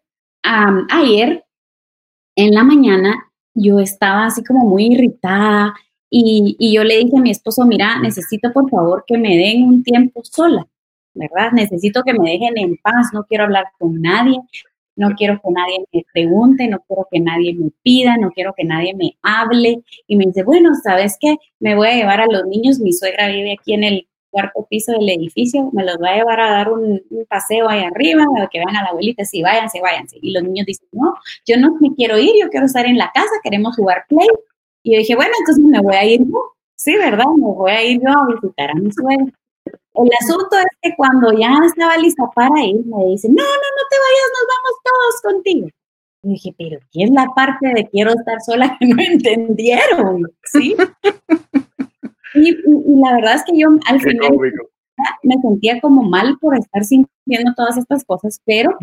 ayer 0.90 1.46
en 2.36 2.54
la 2.54 2.64
mañana 2.64 3.32
yo 3.54 3.80
estaba 3.80 4.26
así 4.26 4.44
como 4.44 4.66
muy 4.66 4.88
irritada 4.88 5.74
y, 6.10 6.56
y 6.60 6.74
yo 6.76 6.84
le 6.84 6.98
dije 6.98 7.18
a 7.18 7.22
mi 7.22 7.32
esposo, 7.32 7.66
mira, 7.66 8.00
necesito 8.00 8.52
por 8.54 8.70
favor 8.70 9.04
que 9.08 9.18
me 9.18 9.38
den 9.38 9.64
un 9.64 9.84
tiempo 9.84 10.22
sola. 10.24 10.68
¿verdad? 11.16 11.52
Necesito 11.54 12.04
que 12.04 12.14
me 12.14 12.32
dejen 12.32 12.58
en 12.58 12.78
paz, 12.78 13.10
no 13.14 13.24
quiero 13.24 13.46
hablar 13.46 13.66
con 13.80 14.02
nadie, 14.02 14.38
no 14.96 15.12
quiero 15.16 15.42
que 15.42 15.52
nadie 15.52 15.86
me 15.92 16.06
pregunte, 16.14 16.68
no 16.68 16.80
quiero 16.88 17.08
que 17.10 17.20
nadie 17.20 17.54
me 17.54 17.72
pida, 17.82 18.18
no 18.18 18.32
quiero 18.32 18.54
que 18.56 18.64
nadie 18.64 18.94
me 18.94 19.18
hable. 19.24 19.84
Y 20.08 20.16
me 20.16 20.26
dice, 20.26 20.44
bueno, 20.44 20.72
¿sabes 20.84 21.18
qué? 21.20 21.38
Me 21.60 21.76
voy 21.76 21.88
a 21.88 21.96
llevar 21.96 22.22
a 22.22 22.28
los 22.28 22.46
niños, 22.46 22.80
mi 22.80 22.94
suegra 22.94 23.28
vive 23.28 23.54
aquí 23.54 23.74
en 23.74 23.84
el 23.84 24.08
cuarto 24.36 24.68
piso 24.70 24.92
del 24.92 25.08
edificio, 25.08 25.70
me 25.72 25.86
los 25.86 25.98
voy 25.98 26.10
a 26.10 26.16
llevar 26.16 26.42
a 26.42 26.52
dar 26.52 26.70
un, 26.70 27.02
paseo 27.30 27.70
ahí 27.70 27.84
arriba, 27.84 28.26
a 28.38 28.48
que 28.50 28.60
vean 28.60 28.76
a 28.76 28.84
la 28.84 28.90
abuelita, 28.90 29.24
sí, 29.24 29.42
váyanse, 29.42 29.80
váyanse. 29.80 30.18
Y 30.22 30.34
los 30.34 30.44
niños 30.44 30.66
dicen, 30.66 30.90
no, 30.92 31.16
yo 31.46 31.58
no 31.58 31.78
me 31.80 31.96
quiero 31.96 32.18
ir, 32.18 32.32
yo 32.42 32.50
quiero 32.50 32.66
estar 32.66 32.86
en 32.86 32.98
la 32.98 33.12
casa, 33.14 33.32
queremos 33.42 33.78
jugar 33.78 34.04
play. 34.10 34.28
Y 34.84 34.94
yo 34.94 35.00
dije, 35.00 35.16
bueno, 35.16 35.32
entonces 35.40 35.64
me 35.64 35.80
voy 35.80 35.96
a 35.96 36.04
ir 36.04 36.20
yo. 36.20 36.54
Sí, 36.76 36.94
¿verdad? 36.98 37.26
Me 37.38 37.46
voy 37.46 37.72
a 37.72 37.84
ir 37.84 38.02
yo 38.02 38.10
a 38.10 38.28
visitar 38.28 38.72
a 38.72 38.76
mi 38.76 38.92
suegra. 38.92 39.34
El 39.94 40.10
asunto 40.20 40.58
es 40.58 40.66
que 40.82 40.96
cuando 40.98 41.32
ya 41.32 41.58
estaba 41.66 41.96
lista 41.98 42.24
para 42.36 42.62
ir, 42.62 42.86
me 42.86 43.06
dice, 43.06 43.30
no, 43.30 43.36
no, 43.36 43.68
no 43.78 43.84
te 43.90 43.98
vayas, 44.04 44.32
nos 44.36 44.48
vamos 44.52 44.74
todos 44.84 45.34
contigo. 45.34 45.68
Y 46.24 46.30
dije, 46.30 46.56
pero 46.58 46.80
¿qué 46.92 47.04
es 47.04 47.12
la 47.12 47.28
parte 47.34 47.72
de 47.74 47.88
quiero 47.88 48.12
estar 48.12 48.42
sola 48.42 48.76
que 48.78 48.88
no 48.88 49.02
entendieron? 49.02 50.24
¿Sí? 50.44 50.76
Y, 52.34 52.58
la 53.00 53.14
verdad 53.14 53.36
es 53.36 53.44
que 53.44 53.58
yo 53.58 53.70
al 53.88 54.02
final 54.02 54.32
me 55.24 55.36
sentía 55.42 55.80
como 55.82 56.04
mal 56.04 56.38
por 56.40 56.58
estar 56.58 56.84
sintiendo 56.84 57.54
todas 57.56 57.78
estas 57.78 58.04
cosas, 58.06 58.42
pero 58.46 58.78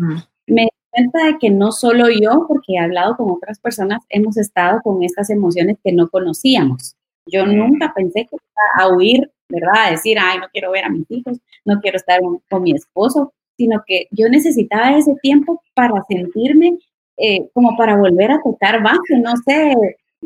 me 0.47 0.63
di 0.63 0.69
cuenta 0.91 1.25
de 1.25 1.37
que 1.39 1.49
no 1.49 1.71
solo 1.71 2.05
yo, 2.09 2.45
porque 2.47 2.73
he 2.73 2.79
hablado 2.79 3.17
con 3.17 3.31
otras 3.31 3.59
personas, 3.59 4.03
hemos 4.09 4.37
estado 4.37 4.81
con 4.83 5.03
estas 5.03 5.29
emociones 5.29 5.77
que 5.83 5.91
no 5.91 6.09
conocíamos. 6.09 6.95
Yo 7.25 7.45
nunca 7.45 7.93
pensé 7.95 8.27
que 8.29 8.35
iba 8.35 8.85
a 8.85 8.95
huir 8.95 9.31
¿verdad? 9.49 9.91
decir, 9.91 10.17
ay, 10.19 10.39
no 10.39 10.47
quiero 10.51 10.71
ver 10.71 10.85
a 10.85 10.89
mis 10.89 11.09
hijos, 11.09 11.39
no 11.65 11.79
quiero 11.79 11.97
estar 11.97 12.19
con, 12.49 12.63
mi 12.63 12.71
esposo, 12.71 13.33
sino 13.55 13.83
que 13.85 14.07
yo 14.11 14.27
necesitaba 14.29 14.97
ese 14.97 15.15
tiempo 15.21 15.61
para 15.75 16.01
sentirme 16.07 16.77
eh, 17.17 17.47
como 17.53 17.77
para 17.77 17.95
volver 17.95 18.31
a 18.31 18.41
tocar 18.41 18.81
base, 18.81 19.17
no 19.19 19.33
sé 19.45 19.75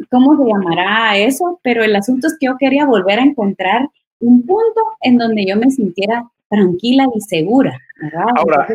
cómo 0.10 0.38
se 0.38 0.50
llamará 0.50 1.18
eso, 1.18 1.60
pero 1.64 1.84
el 1.84 1.96
asunto 1.96 2.28
es 2.28 2.38
que 2.40 2.48
yo 2.48 2.58
quería 2.58 2.86
volver 2.86 3.20
a 3.20 3.24
encontrar 3.24 3.88
un 4.20 4.46
punto 4.46 4.82
en 5.02 5.18
donde 5.18 5.46
yo 5.46 5.56
me 5.56 5.70
sintiera 5.70 6.26
tranquila 6.50 7.06
y 7.16 7.22
segura, 7.22 7.80
¿verdad? 8.02 8.26
Ahora, 8.36 8.68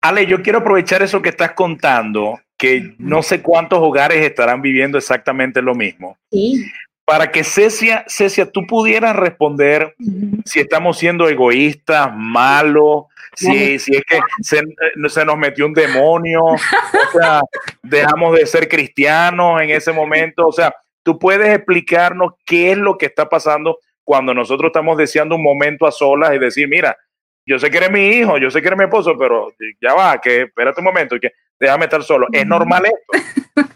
Ale, 0.00 0.26
yo 0.26 0.42
quiero 0.42 0.58
aprovechar 0.58 1.02
eso 1.02 1.22
que 1.22 1.30
estás 1.30 1.52
contando, 1.52 2.38
que 2.56 2.94
no 2.98 3.22
sé 3.22 3.40
cuántos 3.40 3.78
hogares 3.78 4.24
estarán 4.24 4.60
viviendo 4.60 4.98
exactamente 4.98 5.62
lo 5.62 5.74
mismo. 5.74 6.16
Sí 6.30 6.64
para 7.04 7.30
que 7.30 7.44
Cecia, 7.44 8.04
Cecia, 8.08 8.50
tú 8.50 8.66
pudieras 8.66 9.16
responder 9.16 9.94
si 10.44 10.60
estamos 10.60 10.98
siendo 10.98 11.28
egoístas, 11.28 12.10
malos, 12.14 13.04
si, 13.34 13.78
si 13.78 13.96
es 13.96 14.02
que 14.08 14.20
se, 14.40 14.60
se, 15.08 15.24
nos 15.24 15.36
metió 15.36 15.66
un 15.66 15.72
demonio, 15.72 16.44
o 16.44 16.58
sea, 17.12 17.42
dejamos 17.82 18.38
de 18.38 18.46
ser 18.46 18.68
cristianos 18.68 19.60
en 19.60 19.70
ese 19.70 19.92
momento, 19.92 20.46
o 20.46 20.52
sea, 20.52 20.74
tú 21.02 21.18
puedes 21.18 21.48
explicarnos 21.54 22.34
qué 22.44 22.72
es 22.72 22.78
lo 22.78 22.96
que 22.98 23.06
está 23.06 23.28
pasando 23.28 23.78
cuando 24.04 24.34
nosotros 24.34 24.68
estamos 24.68 24.96
deseando 24.96 25.36
un 25.36 25.42
momento 25.42 25.86
a 25.86 25.92
solas 25.92 26.34
y 26.34 26.38
decir, 26.38 26.68
mira, 26.68 26.96
yo 27.44 27.58
sé 27.58 27.70
que 27.70 27.78
eres 27.78 27.90
mi 27.90 28.06
hijo, 28.08 28.38
yo 28.38 28.50
sé 28.50 28.60
que 28.60 28.68
eres 28.68 28.78
mi 28.78 28.84
esposo, 28.84 29.16
pero 29.18 29.52
ya 29.80 29.94
va, 29.94 30.20
que 30.20 30.42
espérate 30.42 30.80
un 30.80 30.84
momento, 30.84 31.18
que 31.18 31.32
déjame 31.58 31.86
estar 31.86 32.02
solo. 32.02 32.26
¿Es 32.32 32.46
normal 32.46 32.84
esto? 32.86 33.74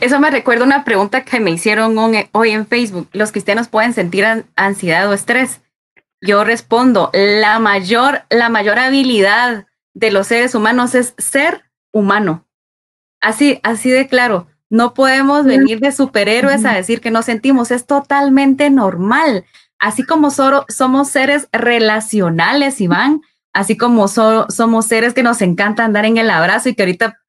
Eso 0.00 0.20
me 0.20 0.30
recuerda 0.30 0.64
una 0.64 0.84
pregunta 0.84 1.24
que 1.24 1.40
me 1.40 1.50
hicieron 1.50 1.96
hoy 2.32 2.50
en 2.50 2.66
Facebook. 2.66 3.08
¿Los 3.12 3.32
cristianos 3.32 3.68
pueden 3.68 3.92
sentir 3.92 4.26
ansiedad 4.56 5.08
o 5.08 5.12
estrés? 5.12 5.60
Yo 6.20 6.44
respondo, 6.44 7.10
la 7.12 7.58
mayor, 7.58 8.22
la 8.30 8.48
mayor 8.48 8.78
habilidad 8.78 9.66
de 9.94 10.10
los 10.10 10.26
seres 10.26 10.54
humanos 10.54 10.94
es 10.94 11.14
ser 11.18 11.64
humano. 11.92 12.46
Así, 13.20 13.60
así 13.62 13.90
de 13.90 14.06
claro. 14.06 14.46
No 14.68 14.94
podemos 14.94 15.44
venir 15.44 15.80
de 15.80 15.90
superhéroes 15.90 16.64
a 16.64 16.72
decir 16.72 17.00
que 17.00 17.10
no 17.10 17.22
sentimos. 17.22 17.72
Es 17.72 17.86
totalmente 17.86 18.70
normal. 18.70 19.44
Así 19.80 20.04
como 20.04 20.30
somos 20.30 21.08
seres 21.08 21.48
relacionales, 21.52 22.80
Iván, 22.80 23.22
así 23.52 23.76
como 23.76 24.06
somos 24.06 24.86
seres 24.86 25.14
que 25.14 25.24
nos 25.24 25.42
encanta 25.42 25.84
andar 25.84 26.04
en 26.04 26.18
el 26.18 26.30
abrazo 26.30 26.68
y 26.68 26.74
que 26.74 26.82
ahorita 26.82 27.19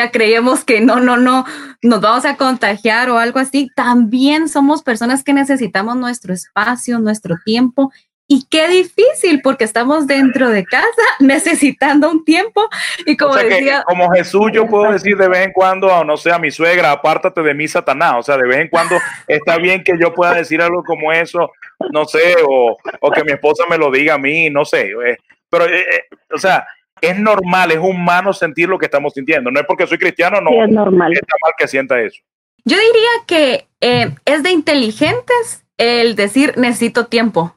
ya 0.00 0.10
creíamos 0.10 0.64
que 0.64 0.80
no, 0.80 0.98
no, 0.98 1.18
no, 1.18 1.44
nos 1.82 2.00
vamos 2.00 2.24
a 2.24 2.36
contagiar 2.36 3.10
o 3.10 3.18
algo 3.18 3.38
así. 3.38 3.68
También 3.76 4.48
somos 4.48 4.82
personas 4.82 5.22
que 5.22 5.34
necesitamos 5.34 5.94
nuestro 5.96 6.32
espacio, 6.32 6.98
nuestro 7.00 7.36
tiempo. 7.44 7.92
Y 8.26 8.46
qué 8.48 8.66
difícil, 8.68 9.42
porque 9.42 9.64
estamos 9.64 10.06
dentro 10.06 10.48
de 10.48 10.64
casa 10.64 11.02
necesitando 11.20 12.10
un 12.10 12.24
tiempo. 12.24 12.66
Y 13.04 13.18
como 13.18 13.36
decía. 13.36 13.82
como 13.86 14.10
Jesús, 14.12 14.50
yo 14.54 14.66
puedo 14.66 14.90
decir 14.90 15.18
de 15.18 15.28
vez 15.28 15.46
en 15.46 15.52
cuando, 15.52 16.02
no 16.02 16.16
sé, 16.16 16.32
a 16.32 16.38
mi 16.38 16.50
suegra, 16.50 16.92
apártate 16.92 17.42
de 17.42 17.52
mí, 17.52 17.68
Satanás. 17.68 18.14
O 18.20 18.22
sea, 18.22 18.38
de 18.38 18.48
vez 18.48 18.58
en 18.58 18.68
cuando 18.68 18.96
está 19.28 19.58
bien 19.58 19.84
que 19.84 19.98
yo 20.00 20.14
pueda 20.14 20.32
decir 20.32 20.62
algo 20.62 20.82
como 20.82 21.12
eso, 21.12 21.50
no 21.92 22.06
sé, 22.06 22.36
o, 22.48 22.78
o 23.00 23.10
que 23.10 23.24
mi 23.24 23.32
esposa 23.32 23.64
me 23.68 23.76
lo 23.76 23.90
diga 23.90 24.14
a 24.14 24.18
mí, 24.18 24.48
no 24.48 24.64
sé. 24.64 24.92
Eh, 24.92 25.18
pero, 25.50 25.66
eh, 25.66 25.80
eh, 25.80 26.16
o 26.32 26.38
sea, 26.38 26.64
es 27.00 27.18
normal, 27.18 27.70
es 27.70 27.78
humano 27.78 28.32
sentir 28.32 28.68
lo 28.68 28.78
que 28.78 28.86
estamos 28.86 29.12
sintiendo. 29.14 29.50
No 29.50 29.60
es 29.60 29.66
porque 29.66 29.86
soy 29.86 29.98
cristiano, 29.98 30.40
no 30.40 30.50
es 30.64 30.70
normal. 30.70 31.12
está 31.12 31.34
mal 31.42 31.54
que 31.56 31.68
sienta 31.68 32.00
eso. 32.00 32.20
Yo 32.64 32.76
diría 32.76 33.10
que 33.26 33.66
eh, 33.80 34.14
es 34.24 34.42
de 34.42 34.50
inteligentes 34.50 35.64
el 35.78 36.14
decir 36.14 36.54
necesito 36.56 37.06
tiempo. 37.06 37.56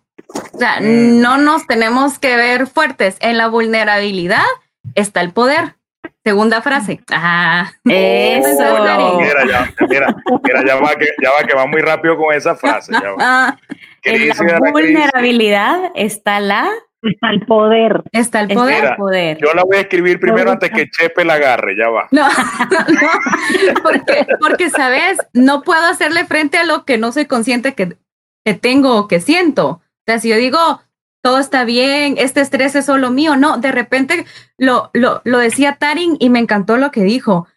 O 0.53 0.57
sea, 0.57 0.79
mm. 0.79 1.21
no 1.21 1.37
nos 1.37 1.67
tenemos 1.67 2.19
que 2.19 2.35
ver 2.35 2.67
fuertes. 2.67 3.17
En 3.19 3.37
la 3.37 3.47
vulnerabilidad 3.47 4.45
está 4.95 5.21
el 5.21 5.31
poder. 5.31 5.75
Segunda 6.23 6.61
frase. 6.61 7.01
Ah, 7.11 7.69
eso. 7.83 9.17
Mira, 9.17 9.45
ya, 9.45 9.73
mira, 9.89 10.15
mira, 10.41 10.65
ya 10.65 10.75
va 10.75 10.95
que, 10.95 11.07
ya 11.21 11.29
va 11.31 11.45
que 11.45 11.53
va 11.53 11.65
muy 11.65 11.81
rápido 11.81 12.17
con 12.17 12.33
esa 12.33 12.55
frase. 12.55 12.93
En 14.05 14.27
la 14.27 14.59
vulnerabilidad 14.71 15.91
está 15.95 16.41
la 16.41 16.69
Está 17.03 17.31
el 17.31 17.45
poder. 17.45 18.03
Está 18.13 18.41
el 18.41 18.55
poder. 18.97 19.37
Yo 19.37 19.53
la 19.53 19.63
voy 19.63 19.77
a 19.77 19.81
escribir 19.81 20.19
primero 20.19 20.51
antes 20.51 20.71
que 20.71 20.89
Chepe 20.89 21.25
la 21.25 21.33
agarre, 21.33 21.75
ya 21.77 21.89
va. 21.89 22.07
No, 22.11 22.25
no 22.29 23.81
porque, 23.83 24.25
porque, 24.39 24.69
sabes, 24.69 25.17
no 25.33 25.63
puedo 25.63 25.85
hacerle 25.85 26.25
frente 26.25 26.57
a 26.57 26.65
lo 26.65 26.85
que 26.85 26.97
no 26.97 27.11
soy 27.11 27.25
consciente 27.25 27.73
que, 27.73 27.97
que 28.45 28.53
tengo 28.53 28.95
o 28.95 29.07
que 29.09 29.19
siento. 29.19 29.67
O 29.67 29.81
sea, 30.07 30.19
si 30.19 30.29
yo 30.29 30.37
digo, 30.37 30.81
todo 31.21 31.39
está 31.39 31.65
bien, 31.65 32.15
este 32.17 32.39
estrés 32.39 32.75
es 32.75 32.85
solo 32.85 33.09
mío, 33.09 33.35
no, 33.35 33.57
de 33.57 33.71
repente 33.71 34.25
lo, 34.57 34.89
lo, 34.93 35.21
lo 35.25 35.37
decía 35.39 35.77
Tarin 35.79 36.17
y 36.19 36.29
me 36.29 36.39
encantó 36.39 36.77
lo 36.77 36.91
que 36.91 37.03
dijo, 37.03 37.47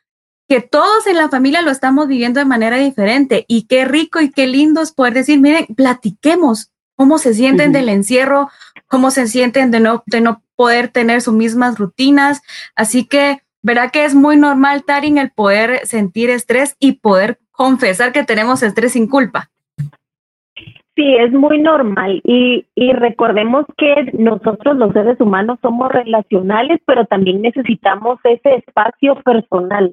que 0.49 0.61
todos 0.61 1.07
en 1.07 1.17
la 1.17 1.29
familia 1.29 1.63
lo 1.63 1.71
estamos 1.73 2.07
viviendo 2.07 2.39
de 2.39 2.47
manera 2.47 2.77
diferente 2.77 3.45
y 3.49 3.67
qué 3.67 3.85
rico 3.85 4.21
y 4.21 4.31
qué 4.31 4.47
lindo 4.47 4.81
es 4.81 4.93
poder 4.93 5.15
decir, 5.15 5.41
miren, 5.41 5.67
platiquemos 5.75 6.71
cómo 6.97 7.19
se 7.19 7.35
sienten 7.35 7.73
del 7.73 7.89
encierro, 7.89 8.49
cómo 8.87 9.11
se 9.11 9.27
sienten 9.27 9.71
de 9.71 9.81
no, 9.81 10.03
de 10.07 10.21
no 10.21 10.43
poder 10.57 10.89
tener 10.89 11.21
sus 11.21 11.35
mismas 11.35 11.79
rutinas. 11.79 12.43
Así 12.75 13.07
que, 13.07 13.39
verá 13.63 13.91
que 13.91 14.05
es 14.05 14.15
muy 14.15 14.37
normal, 14.37 14.85
Tarin, 14.85 15.19
el 15.19 15.31
poder 15.31 15.87
sentir 15.87 16.31
estrés 16.31 16.77
y 16.79 16.93
poder 16.93 17.39
confesar 17.51 18.13
que 18.13 18.25
tenemos 18.25 18.63
estrés 18.63 18.93
sin 18.93 19.09
culpa. 19.09 19.51
Sí, 20.97 21.15
es 21.15 21.31
muy 21.31 21.61
normal 21.61 22.23
y, 22.25 22.65
y 22.75 22.93
recordemos 22.95 23.67
que 23.77 24.13
nosotros 24.15 24.79
los 24.79 24.95
seres 24.95 25.21
humanos 25.21 25.59
somos 25.61 25.93
relacionales, 25.93 26.81
pero 26.87 27.05
también 27.05 27.43
necesitamos 27.43 28.19
ese 28.25 28.55
espacio 28.55 29.17
personal, 29.17 29.93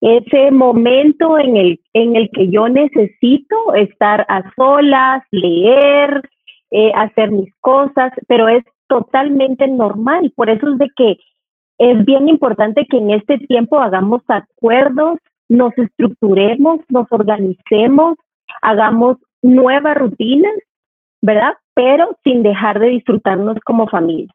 ese 0.00 0.50
momento 0.50 1.38
en 1.38 1.54
el, 1.54 1.80
en 1.92 2.16
el 2.16 2.30
que 2.30 2.48
yo 2.48 2.66
necesito 2.70 3.74
estar 3.74 4.24
a 4.30 4.50
solas, 4.56 5.22
leer, 5.32 6.22
eh, 6.70 6.92
hacer 6.94 7.30
mis 7.30 7.52
cosas, 7.60 8.12
pero 8.26 8.48
es 8.48 8.64
totalmente 8.88 9.66
normal. 9.68 10.32
Por 10.34 10.50
eso 10.50 10.68
es 10.72 10.78
de 10.78 10.90
que 10.96 11.16
es 11.78 12.04
bien 12.04 12.28
importante 12.28 12.86
que 12.90 12.98
en 12.98 13.10
este 13.10 13.38
tiempo 13.38 13.80
hagamos 13.80 14.22
acuerdos, 14.28 15.18
nos 15.48 15.76
estructuremos, 15.78 16.80
nos 16.88 17.06
organicemos, 17.10 18.18
hagamos 18.62 19.16
nuevas 19.42 19.96
rutinas, 19.96 20.52
¿verdad? 21.22 21.54
Pero 21.74 22.16
sin 22.24 22.42
dejar 22.42 22.80
de 22.80 22.88
disfrutarnos 22.88 23.56
como 23.64 23.88
familia. 23.88 24.28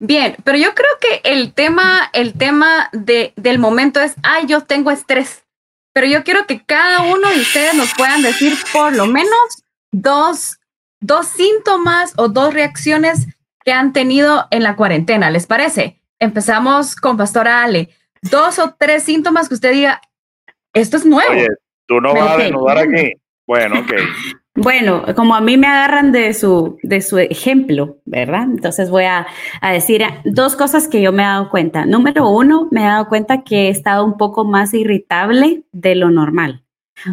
Bien, 0.00 0.36
pero 0.44 0.58
yo 0.58 0.74
creo 0.74 0.90
que 1.00 1.28
el 1.28 1.52
tema, 1.52 2.10
el 2.12 2.34
tema 2.34 2.88
de, 2.92 3.32
del 3.36 3.58
momento 3.58 4.00
es, 4.00 4.14
ay, 4.22 4.46
yo 4.46 4.60
tengo 4.60 4.90
estrés. 4.90 5.44
Pero 5.92 6.06
yo 6.06 6.22
quiero 6.22 6.46
que 6.46 6.62
cada 6.64 7.02
uno 7.02 7.28
de 7.28 7.40
ustedes 7.40 7.74
nos 7.74 7.92
puedan 7.94 8.22
decir 8.22 8.52
por 8.72 8.94
lo 8.94 9.06
menos 9.06 9.64
dos, 9.90 10.57
dos 11.00 11.26
síntomas 11.26 12.14
o 12.16 12.28
dos 12.28 12.52
reacciones 12.54 13.26
que 13.64 13.72
han 13.72 13.92
tenido 13.92 14.46
en 14.50 14.62
la 14.62 14.76
cuarentena. 14.76 15.30
¿Les 15.30 15.46
parece? 15.46 16.00
Empezamos 16.18 16.96
con 16.96 17.16
Pastora 17.16 17.62
Ale. 17.62 17.90
Dos 18.22 18.58
o 18.58 18.74
tres 18.78 19.04
síntomas 19.04 19.48
que 19.48 19.54
usted 19.54 19.72
diga, 19.72 20.00
esto 20.72 20.96
es 20.96 21.06
nuevo. 21.06 21.30
Oye, 21.30 21.48
tú 21.86 22.00
no 22.00 22.14
vas 22.14 22.30
a 22.30 22.36
desnudar 22.38 22.78
aquí. 22.78 23.12
Bueno, 23.46 23.80
ok. 23.80 23.92
Bueno, 24.60 25.04
como 25.14 25.36
a 25.36 25.40
mí 25.40 25.56
me 25.56 25.68
agarran 25.68 26.10
de 26.10 26.34
su, 26.34 26.78
de 26.82 27.00
su 27.00 27.16
ejemplo, 27.18 27.98
¿verdad? 28.04 28.42
Entonces 28.42 28.90
voy 28.90 29.04
a, 29.04 29.28
decir 29.62 30.02
dos 30.24 30.56
cosas 30.56 30.88
que 30.88 31.00
yo 31.00 31.12
me 31.12 31.22
he 31.22 31.26
dado 31.26 31.48
cuenta. 31.48 31.86
Número 31.86 32.28
uno, 32.28 32.66
me 32.72 32.80
he 32.80 32.84
dado 32.84 33.06
cuenta 33.06 33.44
que 33.44 33.66
he 33.66 33.68
estado 33.68 34.04
un 34.04 34.16
poco 34.16 34.44
más 34.44 34.74
irritable 34.74 35.62
de 35.70 35.94
lo 35.94 36.10
normal. 36.10 36.64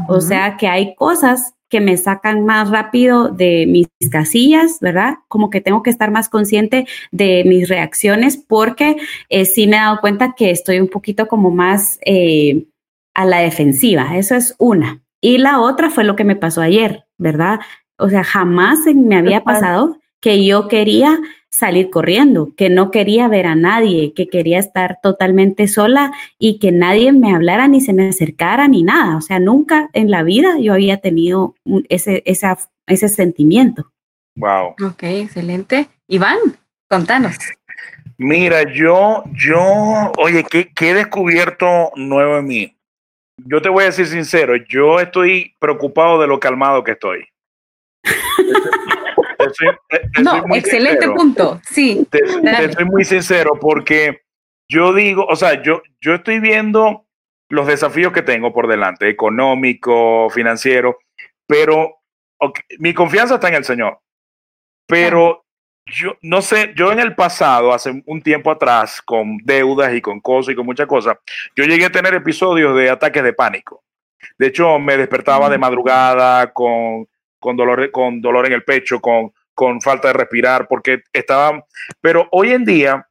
O 0.07 0.21
sea 0.21 0.57
que 0.57 0.67
hay 0.67 0.95
cosas 0.95 1.54
que 1.75 1.81
me 1.81 1.97
sacan 1.97 2.45
más 2.45 2.69
rápido 2.69 3.27
de 3.27 3.65
mis 3.67 3.87
casillas, 4.09 4.79
¿verdad? 4.79 5.15
Como 5.27 5.49
que 5.49 5.59
tengo 5.59 5.83
que 5.83 5.89
estar 5.89 6.09
más 6.09 6.29
consciente 6.29 6.87
de 7.11 7.43
mis 7.45 7.67
reacciones 7.67 8.37
porque 8.37 8.95
eh, 9.27 9.43
sí 9.43 9.67
me 9.67 9.75
he 9.75 9.79
dado 9.79 9.99
cuenta 9.99 10.35
que 10.37 10.51
estoy 10.51 10.79
un 10.79 10.87
poquito 10.87 11.27
como 11.27 11.51
más 11.51 11.99
eh, 12.05 12.65
a 13.13 13.25
la 13.25 13.39
defensiva. 13.39 14.17
Eso 14.17 14.35
es 14.35 14.55
una. 14.57 15.01
Y 15.19 15.37
la 15.39 15.59
otra 15.59 15.89
fue 15.89 16.05
lo 16.05 16.15
que 16.15 16.23
me 16.23 16.37
pasó 16.37 16.61
ayer. 16.61 17.05
¿verdad? 17.17 17.59
O 17.97 18.09
sea, 18.09 18.23
jamás 18.23 18.79
me 18.93 19.17
había 19.17 19.43
pasado 19.43 19.97
que 20.21 20.45
yo 20.45 20.67
quería 20.67 21.19
salir 21.55 21.89
corriendo, 21.89 22.53
que 22.57 22.69
no 22.69 22.91
quería 22.91 23.27
ver 23.27 23.45
a 23.45 23.55
nadie, 23.55 24.13
que 24.13 24.27
quería 24.27 24.59
estar 24.59 24.99
totalmente 25.01 25.67
sola 25.67 26.11
y 26.37 26.59
que 26.59 26.71
nadie 26.71 27.13
me 27.13 27.33
hablara 27.33 27.67
ni 27.67 27.79
se 27.79 27.93
me 27.93 28.09
acercara 28.09 28.67
ni 28.67 28.83
nada. 28.83 29.15
O 29.15 29.21
sea, 29.21 29.39
nunca 29.39 29.89
en 29.93 30.11
la 30.11 30.23
vida 30.23 30.57
yo 30.59 30.73
había 30.73 30.97
tenido 30.97 31.55
ese, 31.89 32.23
esa, 32.25 32.57
ese 32.87 33.07
sentimiento. 33.07 33.91
Wow. 34.35 34.75
Ok, 34.85 35.03
excelente. 35.03 35.87
Iván, 36.07 36.37
contanos. 36.89 37.37
Mira, 38.17 38.63
yo, 38.73 39.23
yo, 39.33 40.11
oye, 40.17 40.43
¿qué, 40.49 40.71
qué 40.73 40.89
he 40.89 40.93
descubierto 40.93 41.91
nuevo 41.95 42.37
en 42.37 42.47
mí? 42.47 42.75
yo 43.37 43.61
te 43.61 43.69
voy 43.69 43.83
a 43.83 43.87
decir 43.87 44.07
sincero, 44.07 44.55
yo 44.55 44.99
estoy 44.99 45.55
preocupado 45.59 46.19
de 46.19 46.27
lo 46.27 46.39
calmado 46.39 46.83
que 46.83 46.91
estoy. 46.91 47.27
no, 50.21 50.55
excelente 50.55 51.07
punto, 51.09 51.61
sí. 51.69 52.07
Te, 52.09 52.19
estoy 52.65 52.85
muy 52.85 53.03
sincero 53.03 53.51
porque 53.59 54.21
yo 54.69 54.93
digo, 54.93 55.25
o 55.25 55.35
sea, 55.35 55.61
yo, 55.61 55.81
yo 56.01 56.15
estoy 56.15 56.39
viendo 56.39 57.05
los 57.49 57.67
desafíos 57.67 58.11
que 58.13 58.21
tengo 58.21 58.53
por 58.53 58.67
delante, 58.67 59.09
económico, 59.09 60.29
financiero, 60.29 60.97
pero 61.47 62.01
mi 62.79 62.93
confianza 62.93 63.35
está 63.35 63.47
en 63.49 63.55
el 63.55 63.63
Señor. 63.63 63.99
Pero 64.87 65.45
yo 65.85 66.17
no 66.21 66.41
sé, 66.41 66.73
yo 66.75 66.91
en 66.91 66.99
el 66.99 67.15
pasado, 67.15 67.73
hace 67.73 68.03
un 68.05 68.21
tiempo 68.21 68.51
atrás, 68.51 69.01
con 69.01 69.37
deudas 69.43 69.93
y 69.93 70.01
con 70.01 70.19
cosas 70.19 70.53
y 70.53 70.55
con 70.55 70.65
muchas 70.65 70.87
cosas, 70.87 71.17
yo 71.55 71.63
llegué 71.63 71.85
a 71.85 71.91
tener 71.91 72.13
episodios 72.13 72.75
de 72.75 72.89
ataques 72.89 73.23
de 73.23 73.33
pánico. 73.33 73.83
De 74.37 74.47
hecho, 74.47 74.79
me 74.79 74.97
despertaba 74.97 75.49
de 75.49 75.57
madrugada 75.57 76.51
con, 76.51 77.07
con, 77.45 77.55
dolor, 77.55 77.91
con 77.91 78.21
dolor 78.21 78.47
en 78.47 78.53
el 78.53 78.63
pecho, 78.63 78.99
con, 78.99 79.31
con 79.53 79.79
falta 79.79 80.07
de 80.07 80.15
respirar, 80.15 80.67
porque 80.67 81.03
estaba... 81.13 81.63
Pero 82.01 82.27
hoy 82.31 82.53
en 82.53 82.65
día, 82.65 83.07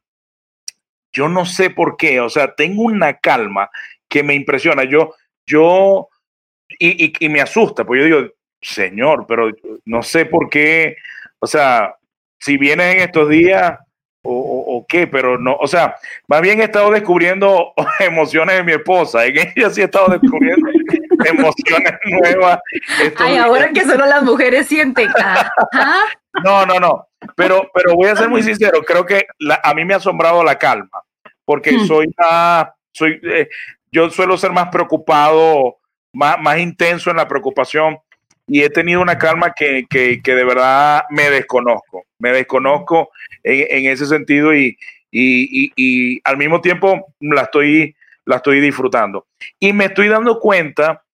yo 1.13 1.29
no 1.29 1.45
sé 1.45 1.69
por 1.69 1.95
qué, 1.95 2.19
o 2.19 2.29
sea, 2.29 2.53
tengo 2.53 2.83
una 2.83 3.13
calma 3.17 3.69
que 4.09 4.23
me 4.23 4.35
impresiona. 4.35 4.83
Yo, 4.83 5.15
yo, 5.47 6.09
y, 6.67 7.13
y, 7.25 7.29
me 7.29 7.39
asusta, 7.39 7.85
pues 7.85 8.01
yo 8.01 8.05
digo, 8.05 8.33
Señor, 8.61 9.25
pero 9.25 9.49
no 9.85 10.03
sé 10.03 10.25
por 10.25 10.49
qué, 10.49 10.97
o 11.39 11.47
sea, 11.47 11.95
si 12.37 12.57
vienes 12.57 12.95
en 12.95 13.01
estos 13.03 13.29
días 13.29 13.79
o, 14.27 14.85
qué, 14.89 15.07
pero 15.07 15.37
no, 15.37 15.55
o 15.55 15.67
sea, 15.67 15.95
más 16.27 16.41
bien 16.41 16.59
he 16.59 16.65
estado 16.65 16.91
descubriendo 16.91 17.73
emociones 17.99 18.57
de 18.57 18.63
mi 18.63 18.73
esposa, 18.73 19.25
en 19.25 19.37
ella 19.37 19.69
sí 19.69 19.79
he 19.79 19.85
estado 19.85 20.17
descubriendo 20.19 20.67
emociones 21.25 21.93
nuevas. 22.05 22.59
Ay, 23.17 23.37
ahora 23.37 23.71
que 23.71 23.81
solo 23.81 24.05
las 24.05 24.23
mujeres 24.23 24.67
sienten. 24.67 25.09
No, 26.43 26.65
no, 26.65 26.81
no, 26.81 27.07
pero, 27.37 27.71
pero 27.73 27.95
voy 27.95 28.09
a 28.09 28.15
ser 28.17 28.27
muy 28.27 28.43
sincero, 28.43 28.81
creo 28.85 29.05
que 29.05 29.25
a 29.63 29.73
mí 29.73 29.85
me 29.85 29.93
ha 29.93 29.97
asombrado 29.97 30.43
la 30.43 30.57
calma, 30.57 31.01
porque 31.45 31.71
hmm. 31.71 31.85
soy 31.85 32.07
más, 32.17 32.67
soy, 32.91 33.21
eh, 33.23 33.47
yo 33.89 34.09
suelo 34.09 34.37
ser 34.37 34.51
más 34.51 34.67
preocupado, 34.67 35.77
más, 36.11 36.37
más 36.41 36.59
intenso 36.59 37.09
en 37.09 37.15
la 37.15 37.27
preocupación 37.29 37.97
y 38.47 38.63
he 38.63 38.69
tenido 38.69 39.01
una 39.01 39.17
calma 39.17 39.53
que, 39.53 39.85
que, 39.89 40.21
que 40.21 40.35
de 40.35 40.43
verdad 40.43 41.03
me 41.09 41.29
desconozco, 41.29 42.03
me 42.19 42.31
desconozco 42.31 43.09
en, 43.41 43.85
en 43.85 43.91
ese 43.91 44.05
sentido 44.05 44.53
y, 44.53 44.77
y, 45.11 45.71
y, 45.75 46.19
al 46.23 46.37
mismo 46.37 46.59
tiempo 46.59 47.13
la 47.21 47.43
estoy, 47.43 47.95
la 48.25 48.37
estoy 48.37 48.59
disfrutando. 48.59 49.27
Y 49.59 49.71
me 49.71 49.85
estoy 49.85 50.09
dando 50.09 50.39
cuenta 50.39 51.04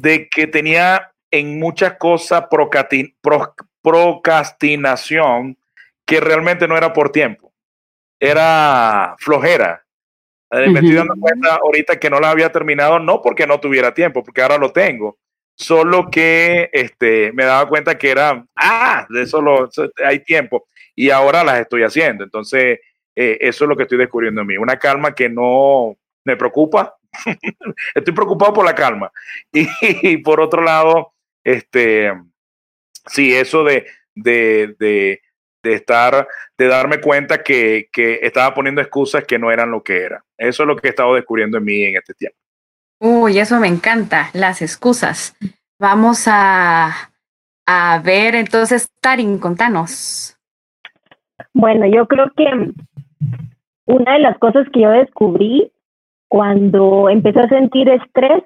de 0.00 0.28
que 0.28 0.46
tenía 0.46 1.12
en 1.30 1.58
muchas 1.58 1.96
cosas 1.96 2.44
procrastinación 3.82 5.56
que 6.04 6.20
realmente 6.20 6.68
no 6.68 6.76
era 6.76 6.92
por 6.92 7.10
tiempo, 7.10 7.52
era 8.20 9.16
flojera. 9.18 9.84
Eh, 10.50 10.68
me 10.68 10.80
estoy 10.80 10.94
dando 10.94 11.14
cuenta 11.18 11.54
ahorita 11.54 11.98
que 11.98 12.10
no 12.10 12.20
la 12.20 12.30
había 12.30 12.52
terminado, 12.52 12.98
no 12.98 13.22
porque 13.22 13.46
no 13.46 13.58
tuviera 13.58 13.94
tiempo, 13.94 14.22
porque 14.22 14.42
ahora 14.42 14.58
lo 14.58 14.70
tengo, 14.70 15.18
solo 15.56 16.10
que 16.10 16.68
este, 16.72 17.32
me 17.32 17.44
daba 17.44 17.66
cuenta 17.68 17.96
que 17.96 18.10
era, 18.10 18.44
ah, 18.56 19.06
de 19.08 19.22
eso, 19.22 19.40
lo, 19.40 19.70
hay 20.04 20.18
tiempo 20.20 20.66
y 20.94 21.08
ahora 21.08 21.42
las 21.42 21.60
estoy 21.60 21.82
haciendo. 21.84 22.24
Entonces, 22.24 22.80
eh, 23.16 23.38
eso 23.40 23.64
es 23.64 23.68
lo 23.68 23.76
que 23.76 23.84
estoy 23.84 23.98
descubriendo 23.98 24.42
en 24.42 24.46
mí, 24.46 24.56
una 24.58 24.78
calma 24.78 25.14
que 25.14 25.28
no 25.28 25.96
me 26.24 26.36
preocupa, 26.36 26.96
estoy 27.94 28.14
preocupado 28.14 28.52
por 28.52 28.64
la 28.64 28.74
calma. 28.74 29.12
Y, 29.52 30.16
por 30.18 30.40
otro 30.40 30.62
lado, 30.62 31.12
este, 31.44 32.12
sí, 33.06 33.34
eso 33.34 33.64
de, 33.64 33.86
de, 34.14 34.74
de, 34.78 35.20
de 35.62 35.74
estar, 35.74 36.26
de 36.58 36.66
darme 36.66 37.00
cuenta 37.00 37.42
que, 37.42 37.88
que 37.92 38.20
estaba 38.22 38.54
poniendo 38.54 38.80
excusas 38.80 39.24
que 39.24 39.38
no 39.38 39.50
eran 39.50 39.70
lo 39.70 39.82
que 39.82 40.02
era. 40.02 40.24
Eso 40.36 40.62
es 40.62 40.66
lo 40.66 40.76
que 40.76 40.88
he 40.88 40.90
estado 40.90 41.14
descubriendo 41.14 41.58
en 41.58 41.64
mí 41.64 41.82
en 41.82 41.96
este 41.96 42.14
tiempo. 42.14 42.38
Uy, 43.00 43.38
eso 43.38 43.58
me 43.58 43.68
encanta, 43.68 44.30
las 44.32 44.62
excusas. 44.62 45.36
Vamos 45.78 46.24
a, 46.28 47.10
a 47.66 47.98
ver, 48.04 48.36
entonces, 48.36 48.88
Tarin, 49.00 49.38
contanos. 49.38 50.36
Bueno, 51.52 51.86
yo 51.86 52.06
creo 52.06 52.30
que 52.36 52.44
una 53.86 54.12
de 54.12 54.18
las 54.20 54.38
cosas 54.38 54.66
que 54.72 54.82
yo 54.82 54.90
descubrí 54.90 55.72
cuando 56.32 57.10
empecé 57.10 57.40
a 57.40 57.48
sentir 57.48 57.90
estrés 57.90 58.42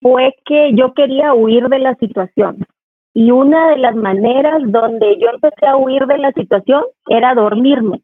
fue 0.00 0.34
que 0.44 0.74
yo 0.74 0.92
quería 0.92 1.34
huir 1.34 1.68
de 1.68 1.78
la 1.78 1.94
situación. 1.94 2.66
Y 3.14 3.30
una 3.30 3.68
de 3.68 3.78
las 3.78 3.94
maneras 3.94 4.60
donde 4.66 5.16
yo 5.20 5.28
empecé 5.32 5.66
a 5.68 5.76
huir 5.76 6.04
de 6.06 6.18
la 6.18 6.32
situación 6.32 6.82
era 7.06 7.32
dormirme, 7.34 8.02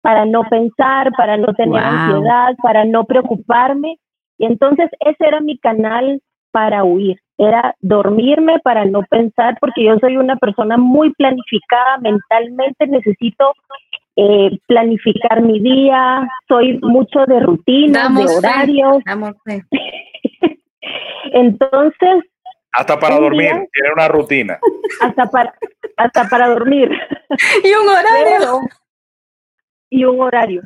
para 0.00 0.26
no 0.26 0.44
pensar, 0.44 1.10
para 1.16 1.38
no 1.38 1.52
tener 1.54 1.82
ansiedad, 1.82 2.54
para 2.62 2.84
no 2.84 3.02
preocuparme. 3.02 3.98
Y 4.38 4.46
entonces 4.46 4.88
ese 5.00 5.26
era 5.26 5.40
mi 5.40 5.58
canal 5.58 6.22
para 6.52 6.84
huir, 6.84 7.18
era 7.36 7.74
dormirme 7.80 8.60
para 8.60 8.84
no 8.84 9.02
pensar, 9.10 9.58
porque 9.60 9.82
yo 9.82 9.98
soy 9.98 10.16
una 10.18 10.36
persona 10.36 10.76
muy 10.76 11.12
planificada 11.14 11.98
mentalmente, 11.98 12.86
necesito 12.86 13.54
eh, 14.22 14.58
planificar 14.66 15.40
mi 15.40 15.60
día, 15.60 16.28
soy 16.46 16.78
mucho 16.82 17.24
de 17.26 17.40
rutinas, 17.40 18.14
de 18.14 18.26
horarios. 18.26 18.98
Entonces... 21.32 22.24
Hasta 22.72 22.98
para 22.98 23.18
dormir, 23.18 23.50
tiene 23.72 23.92
una 23.94 24.08
rutina. 24.08 24.58
Hasta 25.00 25.26
para, 25.26 25.54
hasta 25.96 26.28
para 26.28 26.48
dormir. 26.48 26.90
y 27.64 27.72
un 27.72 27.88
horario. 27.88 28.60
y 29.88 30.04
un 30.04 30.20
horario. 30.20 30.62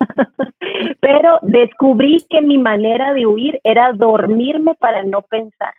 Pero 1.00 1.38
descubrí 1.42 2.24
que 2.30 2.40
mi 2.40 2.56
manera 2.56 3.12
de 3.12 3.26
huir 3.26 3.60
era 3.62 3.92
dormirme 3.92 4.74
para 4.76 5.02
no 5.02 5.20
pensar. 5.20 5.74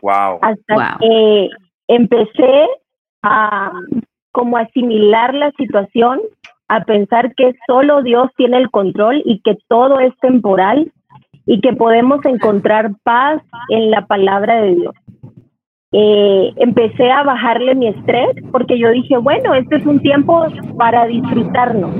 Wow. 0.00 0.38
Hasta 0.40 0.98
que 1.00 1.48
empecé 1.88 2.68
a 3.22 3.72
como 4.30 4.56
asimilar 4.56 5.32
la 5.32 5.52
situación, 5.52 6.20
a 6.68 6.84
pensar 6.84 7.34
que 7.34 7.54
solo 7.66 8.02
Dios 8.02 8.30
tiene 8.36 8.58
el 8.58 8.70
control 8.70 9.22
y 9.24 9.40
que 9.40 9.56
todo 9.68 10.00
es 10.00 10.16
temporal 10.20 10.92
y 11.46 11.60
que 11.60 11.74
podemos 11.74 12.24
encontrar 12.24 12.92
paz 13.02 13.42
en 13.68 13.90
la 13.90 14.06
palabra 14.06 14.62
de 14.62 14.74
Dios. 14.74 14.94
Eh, 15.96 16.52
empecé 16.56 17.08
a 17.10 17.22
bajarle 17.22 17.74
mi 17.76 17.86
estrés 17.86 18.30
porque 18.50 18.78
yo 18.78 18.90
dije, 18.90 19.16
bueno, 19.16 19.54
este 19.54 19.76
es 19.76 19.86
un 19.86 20.00
tiempo 20.00 20.44
para 20.76 21.06
disfrutarnos. 21.06 21.94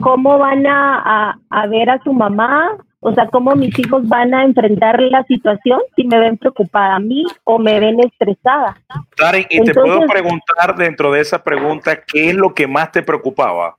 ¿Cómo 0.00 0.38
van 0.38 0.66
a, 0.66 1.38
a, 1.50 1.66
ver 1.66 1.90
a 1.90 2.02
su 2.02 2.14
mamá? 2.14 2.78
O 3.00 3.12
sea, 3.12 3.26
¿cómo 3.28 3.54
mis 3.54 3.78
hijos 3.78 4.08
van 4.08 4.32
a 4.32 4.44
enfrentar 4.44 5.02
la 5.02 5.22
situación 5.24 5.80
si 5.96 6.04
me 6.04 6.18
ven 6.18 6.38
preocupada 6.38 6.96
a 6.96 7.00
mí 7.00 7.24
o 7.44 7.58
me 7.58 7.78
ven 7.78 8.00
estresada? 8.00 8.78
Karen, 9.16 9.44
y 9.50 9.64
te 9.64 9.74
puedo 9.74 10.00
preguntar 10.06 10.76
dentro 10.76 11.12
de 11.12 11.20
esa 11.20 11.42
pregunta, 11.44 12.00
¿qué 12.02 12.30
es 12.30 12.34
lo 12.34 12.54
que 12.54 12.66
más 12.66 12.90
te 12.90 13.02
preocupaba? 13.02 13.76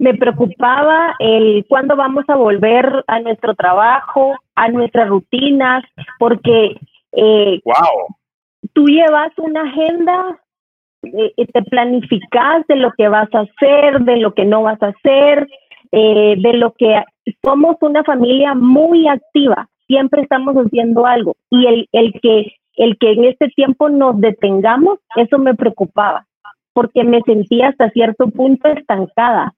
Me 0.00 0.14
preocupaba 0.14 1.14
el 1.18 1.66
cuándo 1.68 1.94
vamos 1.94 2.24
a 2.28 2.34
volver 2.34 3.04
a 3.06 3.20
nuestro 3.20 3.54
trabajo, 3.54 4.34
a 4.54 4.68
nuestras 4.68 5.10
rutinas, 5.10 5.84
porque 6.18 6.74
eh, 7.12 7.60
wow. 7.62 8.06
tú 8.72 8.86
llevas 8.86 9.30
una 9.36 9.60
agenda, 9.60 10.40
eh, 11.02 11.46
te 11.52 11.62
planificas 11.64 12.66
de 12.66 12.76
lo 12.76 12.92
que 12.92 13.08
vas 13.08 13.28
a 13.34 13.40
hacer, 13.40 14.00
de 14.00 14.16
lo 14.16 14.32
que 14.32 14.46
no 14.46 14.62
vas 14.62 14.82
a 14.82 14.86
hacer, 14.86 15.46
eh, 15.92 16.34
de 16.38 16.52
lo 16.54 16.72
que 16.72 17.04
somos 17.44 17.76
una 17.82 18.02
familia 18.02 18.54
muy 18.54 19.06
activa, 19.06 19.68
siempre 19.86 20.22
estamos 20.22 20.54
haciendo 20.56 21.04
algo 21.04 21.36
y 21.50 21.66
el, 21.66 21.88
el 21.92 22.18
que 22.22 22.54
el 22.76 22.96
que 22.96 23.12
en 23.12 23.24
este 23.24 23.48
tiempo 23.48 23.90
nos 23.90 24.18
detengamos, 24.18 24.98
eso 25.16 25.36
me 25.36 25.54
preocupaba, 25.54 26.26
porque 26.72 27.04
me 27.04 27.20
sentía 27.26 27.68
hasta 27.68 27.90
cierto 27.90 28.30
punto 28.30 28.68
estancada 28.68 29.52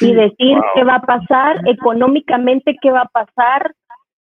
y 0.00 0.14
decir 0.14 0.58
qué 0.74 0.84
va 0.84 0.96
a 0.96 1.02
pasar, 1.02 1.60
económicamente 1.66 2.76
qué 2.80 2.90
va 2.90 3.02
a 3.02 3.08
pasar, 3.08 3.74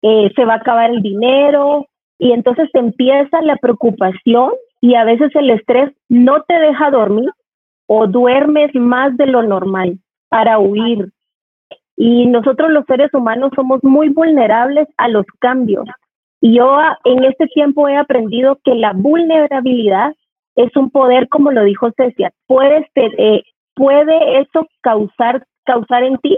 eh, 0.01 0.31
se 0.35 0.45
va 0.45 0.53
a 0.53 0.57
acabar 0.57 0.91
el 0.91 1.01
dinero 1.01 1.87
y 2.17 2.31
entonces 2.31 2.69
empieza 2.73 3.41
la 3.41 3.57
preocupación 3.57 4.51
y 4.81 4.95
a 4.95 5.03
veces 5.03 5.35
el 5.35 5.49
estrés 5.49 5.91
no 6.09 6.43
te 6.43 6.59
deja 6.59 6.91
dormir 6.91 7.29
o 7.87 8.07
duermes 8.07 8.73
más 8.75 9.15
de 9.17 9.27
lo 9.27 9.43
normal 9.43 9.99
para 10.29 10.59
huir. 10.59 11.11
Y 11.97 12.25
nosotros 12.27 12.71
los 12.71 12.85
seres 12.85 13.13
humanos 13.13 13.51
somos 13.55 13.83
muy 13.83 14.09
vulnerables 14.09 14.87
a 14.97 15.07
los 15.07 15.25
cambios. 15.39 15.85
Y 16.41 16.57
yo 16.57 16.77
en 17.05 17.23
este 17.23 17.47
tiempo 17.47 17.87
he 17.87 17.97
aprendido 17.97 18.59
que 18.63 18.75
la 18.75 18.93
vulnerabilidad 18.93 20.13
es 20.55 20.75
un 20.75 20.89
poder, 20.89 21.27
como 21.29 21.51
lo 21.51 21.63
dijo 21.63 21.91
Cecia, 21.97 22.31
puedes 22.47 22.85
eh, 22.95 23.43
puede 23.75 24.39
eso 24.39 24.67
causar, 24.81 25.45
causar 25.65 26.03
en 26.03 26.17
ti 26.17 26.37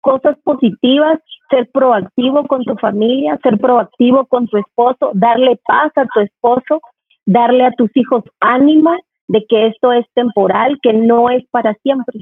cosas 0.00 0.36
positivas, 0.44 1.18
ser 1.50 1.68
proactivo 1.72 2.46
con 2.46 2.62
tu 2.64 2.76
familia, 2.76 3.38
ser 3.42 3.58
proactivo 3.58 4.24
con 4.26 4.46
tu 4.46 4.56
esposo, 4.58 5.10
darle 5.14 5.58
paz 5.66 5.90
a 5.96 6.04
tu 6.06 6.20
esposo, 6.20 6.80
darle 7.24 7.66
a 7.66 7.72
tus 7.72 7.90
hijos 7.96 8.22
ánimo 8.40 8.96
de 9.26 9.44
que 9.48 9.66
esto 9.66 9.92
es 9.92 10.06
temporal, 10.14 10.78
que 10.80 10.92
no 10.92 11.28
es 11.28 11.44
para 11.50 11.74
siempre. 11.82 12.20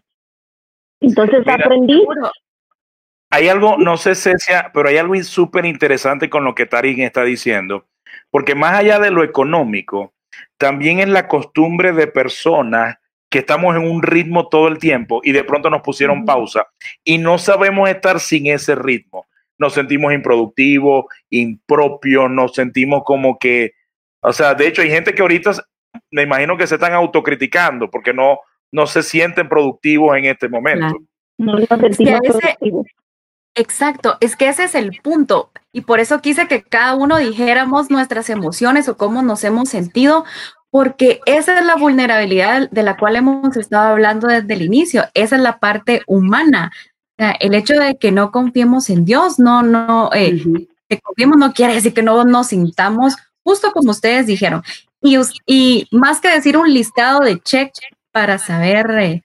Entonces 1.00 1.46
aprendí. 1.46 2.02
Hay 3.30 3.48
algo, 3.48 3.76
no 3.76 3.96
sé, 3.96 4.14
Cecia, 4.14 4.70
pero 4.72 4.88
hay 4.88 4.96
algo 4.96 5.14
súper 5.22 5.66
interesante 5.66 6.30
con 6.30 6.44
lo 6.44 6.54
que 6.54 6.66
Tarín 6.66 7.02
está 7.02 7.22
diciendo, 7.24 7.84
porque 8.30 8.54
más 8.54 8.78
allá 8.78 8.98
de 8.98 9.10
lo 9.10 9.22
económico, 9.24 10.14
también 10.56 11.00
es 11.00 11.08
la 11.08 11.28
costumbre 11.28 11.92
de 11.92 12.06
personas 12.06 12.96
que 13.34 13.40
estamos 13.40 13.74
en 13.74 13.82
un 13.82 14.00
ritmo 14.00 14.46
todo 14.46 14.68
el 14.68 14.78
tiempo 14.78 15.20
y 15.24 15.32
de 15.32 15.42
pronto 15.42 15.68
nos 15.68 15.82
pusieron 15.82 16.24
pausa 16.24 16.68
y 17.02 17.18
no 17.18 17.36
sabemos 17.36 17.88
estar 17.88 18.20
sin 18.20 18.46
ese 18.46 18.76
ritmo. 18.76 19.26
Nos 19.58 19.72
sentimos 19.72 20.14
improductivos, 20.14 21.06
impropios, 21.30 22.30
nos 22.30 22.54
sentimos 22.54 23.02
como 23.04 23.36
que, 23.36 23.72
o 24.20 24.32
sea, 24.32 24.54
de 24.54 24.68
hecho 24.68 24.82
hay 24.82 24.90
gente 24.90 25.16
que 25.16 25.22
ahorita 25.22 25.50
me 26.12 26.22
imagino 26.22 26.56
que 26.56 26.68
se 26.68 26.76
están 26.76 26.92
autocriticando 26.92 27.90
porque 27.90 28.14
no, 28.14 28.38
no 28.70 28.86
se 28.86 29.02
sienten 29.02 29.48
productivos 29.48 30.16
en 30.16 30.26
este 30.26 30.48
momento. 30.48 30.94
No. 31.36 31.56
Exacto, 33.56 34.16
es 34.20 34.36
que 34.36 34.48
ese 34.48 34.62
es 34.62 34.76
el 34.76 35.00
punto. 35.02 35.50
Y 35.72 35.80
por 35.80 35.98
eso 35.98 36.20
quise 36.20 36.46
que 36.46 36.62
cada 36.62 36.94
uno 36.94 37.18
dijéramos 37.18 37.90
nuestras 37.90 38.30
emociones 38.30 38.88
o 38.88 38.96
cómo 38.96 39.22
nos 39.22 39.42
hemos 39.42 39.70
sentido, 39.70 40.24
porque 40.74 41.20
esa 41.24 41.60
es 41.60 41.64
la 41.64 41.76
vulnerabilidad 41.76 42.68
de 42.68 42.82
la 42.82 42.96
cual 42.96 43.14
hemos 43.14 43.56
estado 43.56 43.92
hablando 43.92 44.26
desde 44.26 44.54
el 44.54 44.62
inicio, 44.62 45.04
esa 45.14 45.36
es 45.36 45.42
la 45.42 45.60
parte 45.60 46.02
humana. 46.08 46.72
el 47.16 47.54
hecho 47.54 47.74
de 47.74 47.96
que 47.96 48.10
no 48.10 48.32
confiemos 48.32 48.90
en 48.90 49.04
Dios, 49.04 49.38
no, 49.38 49.62
no, 49.62 50.10
eh, 50.12 50.42
que 50.88 51.00
confiemos 51.00 51.36
no 51.36 51.52
quiere 51.52 51.74
decir 51.74 51.94
que 51.94 52.02
no 52.02 52.24
nos 52.24 52.48
sintamos 52.48 53.14
justo 53.44 53.70
como 53.70 53.92
ustedes 53.92 54.26
dijeron. 54.26 54.64
Y, 55.00 55.16
y 55.46 55.86
más 55.92 56.20
que 56.20 56.30
decir 56.30 56.56
un 56.56 56.74
listado 56.74 57.20
de 57.20 57.38
check 57.38 57.72
para 58.10 58.38
saber 58.38 58.90
eh, 58.98 59.22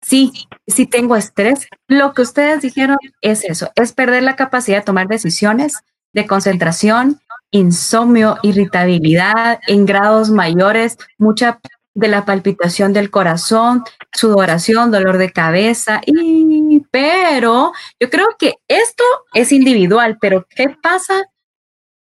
si, 0.00 0.32
si 0.66 0.86
tengo 0.86 1.14
estrés, 1.14 1.68
lo 1.88 2.14
que 2.14 2.22
ustedes 2.22 2.62
dijeron 2.62 2.96
es 3.20 3.44
eso, 3.44 3.70
es 3.74 3.92
perder 3.92 4.22
la 4.22 4.34
capacidad 4.34 4.78
de 4.78 4.84
tomar 4.84 5.08
decisiones, 5.08 5.76
de 6.14 6.26
concentración, 6.26 7.20
insomnio, 7.50 8.36
irritabilidad 8.42 9.60
en 9.66 9.86
grados 9.86 10.30
mayores, 10.30 10.98
mucha 11.18 11.60
de 11.94 12.08
la 12.08 12.26
palpitación 12.26 12.92
del 12.92 13.10
corazón, 13.10 13.82
sudoración, 14.12 14.90
dolor 14.90 15.16
de 15.16 15.32
cabeza, 15.32 16.02
y, 16.04 16.82
pero 16.90 17.72
yo 17.98 18.10
creo 18.10 18.28
que 18.38 18.56
esto 18.68 19.02
es 19.32 19.50
individual, 19.50 20.18
pero 20.20 20.46
¿qué 20.54 20.76
pasa 20.82 21.24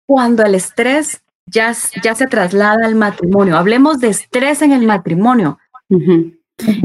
cuando 0.06 0.44
el 0.44 0.54
estrés 0.54 1.22
ya, 1.46 1.74
ya 2.02 2.14
se 2.14 2.26
traslada 2.26 2.86
al 2.86 2.94
matrimonio? 2.94 3.58
Hablemos 3.58 4.00
de 4.00 4.08
estrés 4.08 4.62
en 4.62 4.72
el 4.72 4.86
matrimonio. 4.86 5.58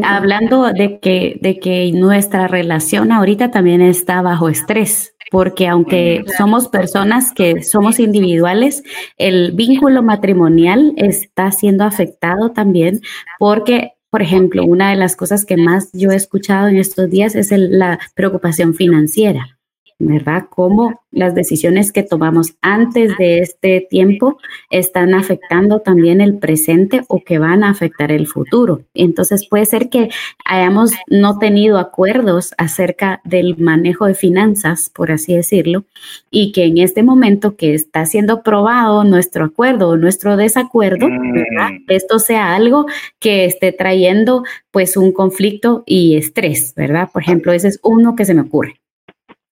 Hablando 0.04 0.72
de 0.74 1.00
que, 1.00 1.38
de 1.42 1.60
que 1.60 1.92
nuestra 1.94 2.48
relación 2.48 3.12
ahorita 3.12 3.52
también 3.52 3.82
está 3.82 4.22
bajo 4.22 4.50
estrés 4.50 5.14
porque 5.30 5.68
aunque 5.68 6.24
somos 6.38 6.70
personas 6.70 7.34
que 7.34 7.62
somos 7.62 8.00
individuales, 8.00 8.84
el 9.18 9.52
vínculo 9.52 10.02
matrimonial 10.02 10.94
está 10.96 11.52
siendo 11.52 11.84
afectado 11.84 12.52
también 12.52 13.02
porque 13.38 13.92
por 14.10 14.22
ejemplo, 14.22 14.64
una 14.64 14.90
de 14.90 14.96
las 14.96 15.18
cosas 15.18 15.46
que 15.46 15.58
más 15.58 15.90
yo 15.92 16.12
he 16.12 16.16
escuchado 16.16 16.70
en 16.70 16.78
estos 16.78 17.10
días 17.10 17.36
es 17.36 17.52
la 17.52 18.00
preocupación 18.16 18.74
financiera. 18.74 19.57
¿Verdad? 20.00 20.46
Cómo 20.50 21.02
las 21.12 21.34
decisiones 21.34 21.92
que 21.92 22.04
tomamos 22.04 22.56
antes 22.62 23.18
de 23.18 23.40
este 23.40 23.86
tiempo 23.90 24.38
están 24.70 25.16
afectando 25.16 25.80
también 25.80 26.22
el 26.22 26.38
presente 26.38 27.02
o 27.08 27.24
que 27.24 27.40
van 27.40 27.64
a 27.64 27.72
afectar 27.72 28.12
el 28.12 28.28
futuro. 28.28 28.84
Entonces 28.94 29.48
puede 29.48 29.66
ser 29.66 29.90
que 29.90 30.10
hayamos 30.46 30.92
no 31.08 31.40
tenido 31.40 31.80
acuerdos 31.80 32.54
acerca 32.58 33.22
del 33.24 33.58
manejo 33.58 34.06
de 34.06 34.14
finanzas, 34.14 34.92
por 34.94 35.12
así 35.12 35.36
decirlo, 35.36 35.86
y 36.30 36.52
que 36.52 36.66
en 36.66 36.78
este 36.78 37.02
momento 37.02 37.56
que 37.56 37.74
está 37.74 38.06
siendo 38.06 38.44
probado 38.44 39.04
nuestro 39.04 39.46
acuerdo 39.46 39.90
o 39.90 39.98
nuestro 39.98 40.38
desacuerdo, 40.38 41.08
¿verdad? 41.08 41.72
Mm. 41.72 41.86
Esto 41.88 42.20
sea 42.20 42.54
algo 42.54 42.86
que 43.20 43.46
esté 43.46 43.72
trayendo 43.72 44.44
pues 44.70 44.96
un 44.96 45.12
conflicto 45.12 45.84
y 45.88 46.18
estrés, 46.18 46.74
¿verdad? 46.76 47.10
Por 47.12 47.24
ejemplo, 47.24 47.52
ese 47.52 47.70
es 47.70 47.80
uno 47.82 48.16
que 48.16 48.26
se 48.26 48.36
me 48.36 48.42
ocurre. 48.42 48.80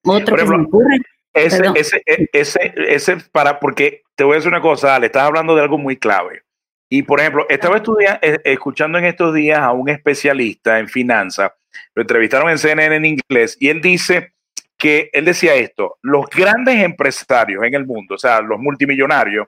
Otro 0.06 0.36
que 0.36 0.46
se 0.46 0.58
me 0.58 0.64
ocurre. 0.64 1.00
Ese, 1.34 1.64
ese, 1.76 2.02
ese, 2.32 2.74
ese, 2.78 3.18
para, 3.32 3.60
porque 3.60 4.04
te 4.16 4.24
voy 4.24 4.34
a 4.34 4.36
decir 4.36 4.50
una 4.50 4.62
cosa, 4.62 4.98
le 5.00 5.08
estás 5.08 5.24
hablando 5.24 5.54
de 5.54 5.62
algo 5.62 5.78
muy 5.78 5.98
clave. 5.98 6.44
Y 6.90 7.04
por 7.04 7.20
ejemplo, 7.20 7.46
estaba 7.50 7.78
estudiando, 7.78 8.20
eh, 8.22 8.40
escuchando 8.46 8.98
en 8.98 9.06
estos 9.06 9.34
días 9.34 9.60
a 9.60 9.72
un 9.72 9.90
especialista 9.90 10.80
en 10.80 10.88
finanzas, 10.88 11.52
lo 11.94 12.04
entrevistaron 12.04 12.50
en 12.50 12.58
CNN 12.58 12.96
en 12.96 13.06
inglés, 13.06 13.58
y 13.60 13.68
él 13.68 13.82
dice 13.82 14.34
que, 14.78 15.10
él 15.12 15.26
decía 15.26 15.56
esto, 15.56 15.98
los 16.02 16.28
grandes 16.28 16.82
empresarios 16.84 17.64
en 17.64 17.74
el 17.74 17.86
mundo, 17.86 18.16
o 18.16 18.18
sea, 18.18 18.42
los 18.42 18.60
multimillonarios, 18.60 19.48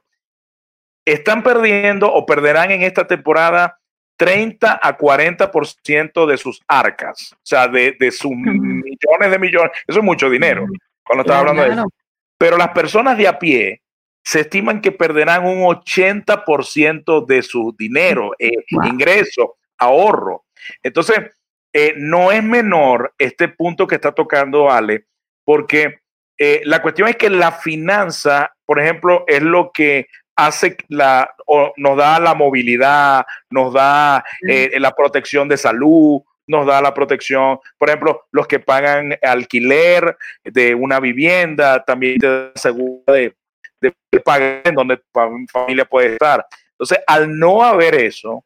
están 1.06 1.41
perdiendo 1.41 2.12
o 2.12 2.26
perderán 2.26 2.72
en 2.72 2.82
esta 2.82 3.08
temporada 3.08 3.80
30 4.18 4.80
a 4.82 4.98
40% 4.98 6.26
de 6.26 6.38
sus 6.38 6.62
arcas, 6.68 7.34
o 7.34 7.40
sea, 7.44 7.68
de, 7.68 7.96
sus 8.12 8.32
millones 8.32 9.32
de 9.32 9.40
millones. 9.40 9.72
Eso 9.88 10.00
es 10.00 10.06
mucho 10.06 10.30
dinero, 10.30 10.66
cuando 11.04 11.22
estaba 11.22 11.40
hablando 11.40 11.64
de 11.64 11.70
eso. 11.70 11.88
Pero 12.38 12.58
las 12.58 12.70
personas 12.70 13.18
de 13.18 13.28
a 13.28 13.40
pie 13.40 13.82
se 14.24 14.42
estiman 14.42 14.82
que 14.82 14.92
perderán 14.92 15.46
un 15.46 15.64
80% 15.64 17.26
de 17.26 17.42
su 17.44 17.76
dinero, 17.78 18.32
eh, 18.38 18.52
ingreso, 18.84 19.56
ahorro. 19.78 20.46
Entonces, 20.84 21.32
eh, 21.72 21.94
no 21.96 22.32
es 22.32 22.44
menor 22.44 23.14
este 23.18 23.48
punto 23.48 23.88
que 23.88 23.96
está 23.96 24.12
tocando 24.12 24.70
Ale, 24.70 25.06
porque 25.46 26.00
eh, 26.38 26.62
la 26.66 26.82
cuestión 26.82 27.08
es 27.08 27.16
que 27.16 27.30
la 27.30 27.52
finanza, 27.52 28.54
por 28.66 28.80
ejemplo, 28.82 29.24
es 29.28 29.42
lo 29.42 29.72
que 29.72 30.08
hace 30.38 30.78
la, 30.88 31.30
o 31.45 31.73
nos 31.76 31.97
da 31.97 32.19
la 32.19 32.34
movilidad, 32.34 33.26
nos 33.50 33.73
da 33.73 34.23
eh, 34.47 34.71
la 34.80 34.91
protección 34.91 35.50
de 35.50 35.58
salud, 35.58 36.21
nos 36.45 36.65
da 36.65 36.82
la 36.82 36.93
protección, 36.93 37.60
por 37.78 37.89
ejemplo, 37.89 38.28
los 38.32 38.47
que 38.47 38.60
pagan 38.60 39.17
alquiler 39.21 40.15
de 40.43 40.73
una 40.76 41.00
vivienda, 41.00 41.84
también 41.84 42.19
te 42.19 42.52
asegura 42.56 43.13
de, 43.13 43.36
de 43.82 44.19
pagar 44.23 44.62
en 44.63 44.76
donde 44.76 44.97
tu 44.97 45.04
familia 45.52 45.84
puede 45.84 46.13
estar. 46.13 46.45
Entonces, 46.71 47.00
al 47.08 47.38
no 47.38 47.63
haber 47.63 47.95
eso, 47.95 48.45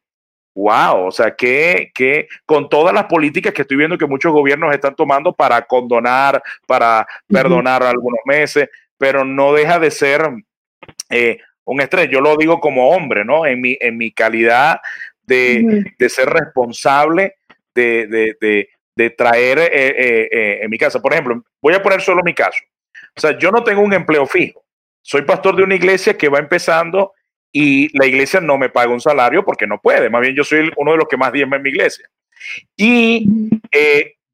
wow, 0.56 1.08
o 1.08 1.12
sea, 1.12 1.36
que, 1.36 1.92
que 1.94 2.28
con 2.46 2.70
todas 2.70 2.94
las 2.94 3.06
políticas 3.06 3.54
que 3.54 3.62
estoy 3.62 3.78
viendo 3.78 3.98
que 3.98 4.06
muchos 4.06 4.32
gobiernos 4.32 4.74
están 4.74 4.96
tomando 4.96 5.34
para 5.34 5.62
condonar, 5.62 6.42
para 6.66 7.06
perdonar 7.28 7.84
algunos 7.84 8.20
meses, 8.26 8.70
pero 8.98 9.24
no 9.24 9.54
deja 9.54 9.80
de 9.80 9.92
ser 9.92 10.30
eh, 11.10 11.40
un 11.66 11.82
estrés. 11.82 12.10
Yo 12.10 12.22
lo 12.22 12.36
digo 12.38 12.60
como 12.60 12.90
hombre, 12.90 13.24
¿no? 13.26 13.46
En 13.46 13.62
mi, 13.62 13.78
en 13.80 13.98
mi 13.98 14.12
calidad 14.12 14.80
de, 15.26 16.10
ser 16.10 16.30
responsable, 16.30 17.36
de, 17.74 18.68
traer 19.18 19.60
eh, 19.60 19.70
eh, 19.74 20.30
eh, 20.32 20.60
en 20.62 20.70
mi 20.70 20.78
casa. 20.78 21.02
Por 21.02 21.14
ejemplo, 21.14 21.44
voy 21.62 21.74
a 21.74 21.82
poner 21.82 22.02
solo 22.02 22.22
mi 22.24 22.34
caso. 22.34 22.64
O 23.16 23.20
sea, 23.20 23.38
yo 23.38 23.52
no 23.52 23.64
tengo 23.64 23.82
un 23.82 23.94
empleo 23.94 24.26
fijo. 24.26 24.64
Soy 25.02 25.24
pastor 25.24 25.56
de 25.56 25.64
una 25.64 25.76
iglesia 25.76 26.18
que 26.18 26.30
va 26.30 26.40
empezando 26.40 27.14
y 27.52 27.96
la 27.98 28.06
iglesia 28.06 28.40
no 28.40 28.58
me 28.58 28.70
paga 28.70 28.92
un 28.92 29.02
salario 29.02 29.44
porque 29.44 29.68
no 29.68 29.80
puede. 29.80 30.10
Más 30.10 30.22
bien 30.22 30.36
yo 30.36 30.44
soy 30.44 30.72
uno 30.78 30.92
de 30.92 30.98
los 30.98 31.08
que 31.08 31.18
más 31.18 31.34
diezma 31.34 31.58
en 31.58 31.64
mi 31.64 31.70
iglesia. 31.70 32.08
Y 32.78 33.50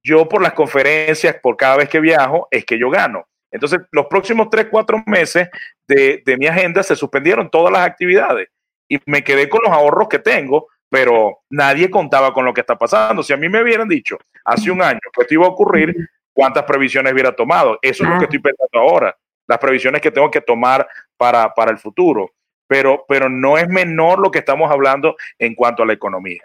yo 0.04 0.28
por 0.28 0.42
las 0.42 0.54
conferencias, 0.54 1.36
por 1.42 1.58
cada 1.58 1.78
vez 1.78 1.90
que 1.90 2.00
viajo, 2.00 2.48
es 2.52 2.66
que 2.66 2.78
yo 2.78 2.90
gano. 2.90 3.28
Entonces, 3.58 3.80
los 3.92 4.06
próximos 4.06 4.50
tres, 4.50 4.68
cuatro 4.70 5.04
meses 5.06 5.50
de, 5.88 6.24
mi 6.38 6.48
agenda 6.48 6.84
se 6.84 6.96
suspendieron 6.96 7.50
todas 7.50 7.72
las 7.74 7.86
actividades 7.86 8.50
y 8.88 9.00
me 9.06 9.24
quedé 9.24 9.50
con 9.50 9.62
los 9.64 9.72
ahorros 9.72 10.08
que 10.08 10.20
tengo, 10.20 10.68
pero 10.90 11.40
nadie 11.50 11.90
contaba 11.90 12.34
con 12.34 12.46
lo 12.46 12.54
que 12.54 12.62
está 12.62 12.78
pasando. 12.78 13.24
Si 13.24 13.34
a 13.34 13.38
mí 13.38 13.50
me 13.50 13.62
hubieran 13.62 13.88
dicho 13.88 14.18
hace 14.46 14.72
un 14.72 14.82
año 14.82 15.00
que 15.14 15.22
esto 15.22 15.34
iba 15.34 15.46
a 15.46 15.50
ocurrir, 15.50 15.96
¿cuántas 16.34 16.64
previsiones 16.64 17.12
hubiera 17.12 17.36
tomado? 17.36 17.80
Eso 17.82 18.04
es 18.04 18.10
lo 18.10 18.18
que 18.20 18.26
estoy 18.26 18.40
pensando 18.40 18.80
ahora, 18.80 19.18
las 19.48 19.58
previsiones 19.58 20.02
que 20.02 20.12
tengo 20.12 20.30
que 20.30 20.42
tomar 20.42 20.88
para, 21.18 21.54
para 21.54 21.72
el 21.72 21.78
futuro. 21.78 22.32
Pero, 22.68 23.06
pero 23.08 23.30
no 23.30 23.58
es 23.58 23.68
menor 23.68 24.20
lo 24.20 24.30
que 24.30 24.40
estamos 24.40 24.70
hablando 24.70 25.16
en 25.40 25.56
cuanto 25.56 25.84
a 25.84 25.86
la 25.86 25.94
economía. 25.94 26.44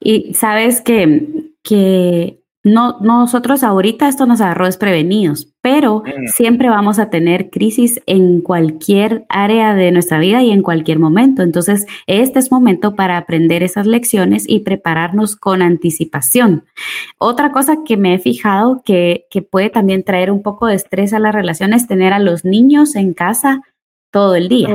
Y 0.00 0.34
sabes 0.34 0.80
que, 0.80 1.26
que 1.62 2.38
no, 2.66 2.98
nosotros 3.00 3.62
ahorita 3.62 4.08
esto 4.08 4.26
nos 4.26 4.40
agarró 4.40 4.66
desprevenidos, 4.66 5.54
pero 5.62 6.02
mm. 6.04 6.26
siempre 6.26 6.68
vamos 6.68 6.98
a 6.98 7.10
tener 7.10 7.48
crisis 7.48 8.00
en 8.06 8.40
cualquier 8.40 9.24
área 9.28 9.72
de 9.76 9.92
nuestra 9.92 10.18
vida 10.18 10.42
y 10.42 10.50
en 10.50 10.62
cualquier 10.62 10.98
momento. 10.98 11.42
Entonces, 11.42 11.86
este 12.08 12.40
es 12.40 12.50
momento 12.50 12.96
para 12.96 13.18
aprender 13.18 13.62
esas 13.62 13.86
lecciones 13.86 14.48
y 14.48 14.60
prepararnos 14.60 15.36
con 15.36 15.62
anticipación. 15.62 16.64
Otra 17.18 17.52
cosa 17.52 17.84
que 17.86 17.96
me 17.96 18.14
he 18.14 18.18
fijado 18.18 18.82
que, 18.84 19.26
que 19.30 19.42
puede 19.42 19.70
también 19.70 20.02
traer 20.02 20.32
un 20.32 20.42
poco 20.42 20.66
de 20.66 20.74
estrés 20.74 21.12
a 21.12 21.20
las 21.20 21.36
relaciones 21.36 21.82
es 21.82 21.88
tener 21.88 22.12
a 22.12 22.18
los 22.18 22.44
niños 22.44 22.96
en 22.96 23.14
casa 23.14 23.62
todo 24.16 24.34
el 24.34 24.48
día. 24.48 24.68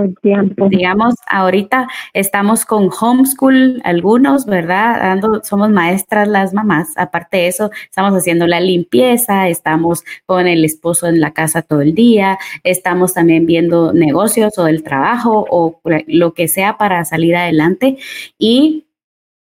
Digamos, 0.70 1.16
ahorita 1.28 1.88
estamos 2.14 2.64
con 2.64 2.92
homeschool 2.92 3.82
algunos, 3.84 4.46
¿verdad? 4.46 5.00
Dando, 5.02 5.42
somos 5.44 5.72
maestras 5.72 6.28
las 6.28 6.54
mamás. 6.54 6.90
Aparte 6.96 7.38
de 7.38 7.48
eso, 7.48 7.72
estamos 7.86 8.14
haciendo 8.14 8.46
la 8.46 8.60
limpieza, 8.60 9.50
estamos 9.50 10.04
con 10.28 10.46
el 10.46 10.64
esposo 10.64 11.08
en 11.08 11.20
la 11.20 11.34
casa 11.34 11.64
todo 11.64 11.82
el 11.82 11.96
día, 11.96 12.38
estamos 12.64 13.16
también 13.16 13.48
viendo 13.48 13.94
negocios 13.94 14.60
o 14.60 14.68
el 14.68 14.84
trabajo 14.84 15.48
o 15.50 15.82
lo 16.06 16.36
que 16.36 16.48
sea 16.48 16.78
para 16.78 17.04
salir 17.04 17.36
adelante 17.36 17.98
y 18.38 18.86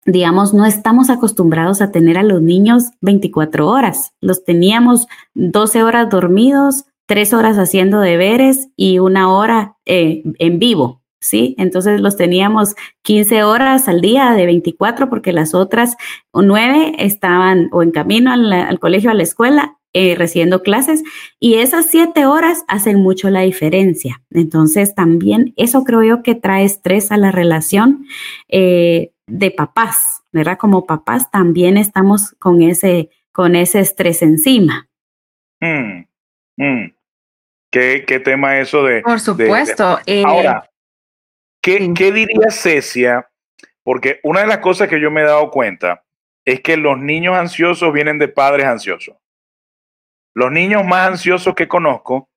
digamos, 0.04 0.52
no 0.52 0.66
estamos 0.66 1.08
acostumbrados 1.08 1.80
a 1.80 1.90
tener 1.90 2.18
a 2.18 2.22
los 2.22 2.42
niños 2.42 2.90
24 3.00 3.66
horas. 3.66 4.12
Los 4.20 4.44
teníamos 4.44 5.06
12 5.32 5.82
horas 5.82 6.10
dormidos, 6.10 6.84
tres 7.06 7.32
horas 7.32 7.56
haciendo 7.56 8.00
deberes 8.00 8.68
y 8.76 8.98
una 8.98 9.32
hora 9.32 9.76
eh, 9.86 10.22
en 10.38 10.58
vivo, 10.58 11.02
¿sí? 11.20 11.54
Entonces 11.58 12.00
los 12.00 12.16
teníamos 12.16 12.74
15 13.02 13.44
horas 13.44 13.88
al 13.88 14.00
día 14.00 14.32
de 14.32 14.46
24 14.46 15.08
porque 15.08 15.32
las 15.32 15.54
otras 15.54 15.96
nueve 16.34 16.94
estaban 16.98 17.68
o 17.72 17.82
en 17.82 17.92
camino 17.92 18.32
al, 18.32 18.78
colegio, 18.80 19.10
a 19.10 19.14
la 19.14 19.22
escuela, 19.22 19.78
eh, 19.92 20.14
recibiendo 20.14 20.62
clases 20.62 21.02
y 21.40 21.54
esas 21.54 21.86
siete 21.86 22.26
horas 22.26 22.64
hacen 22.68 23.00
mucho 23.00 23.30
la 23.30 23.40
diferencia. 23.40 24.22
Entonces 24.30 24.94
también 24.94 25.54
eso 25.56 25.84
creo 25.84 26.02
yo 26.02 26.22
que 26.22 26.34
trae 26.34 26.64
estrés 26.64 27.10
a 27.12 27.16
la 27.16 27.32
relación 27.32 28.04
eh, 28.48 29.12
de 29.26 29.50
papás, 29.50 30.22
¿verdad? 30.32 30.58
Como 30.58 30.86
papás 30.86 31.30
también 31.30 31.78
estamos 31.78 32.32
con 32.38 32.62
ese, 32.62 33.10
con 33.32 33.56
ese 33.56 33.80
estrés 33.80 34.22
encima. 34.22 34.88
Mm, 35.60 36.04
mm. 36.58 36.95
¿Qué, 37.70 38.22
tema 38.24 38.58
eso 38.58 38.84
de... 38.84 39.02
Por 39.02 39.20
supuesto. 39.20 39.98
Eh, 40.06 40.22
ahora, 40.24 40.68
¿qué, 41.60 41.92
¿qué 41.94 42.12
diría 42.12 42.50
Cecia? 42.50 43.28
Porque 43.82 44.20
una 44.22 44.40
de 44.40 44.46
las 44.46 44.58
cosas 44.58 44.88
que 44.88 45.00
yo 45.00 45.10
me 45.10 45.22
he 45.22 45.24
dado 45.24 45.50
cuenta 45.50 46.04
es 46.44 46.60
que 46.60 46.76
los 46.76 46.98
niños 46.98 47.36
ansiosos 47.36 47.92
vienen 47.92 48.18
de 48.18 48.28
padres 48.28 48.66
ansiosos. 48.66 49.16
Los 50.34 50.52
niños 50.52 50.84
más 50.84 51.08
ansiosos 51.08 51.54
que 51.54 51.68
conozco 51.68 52.28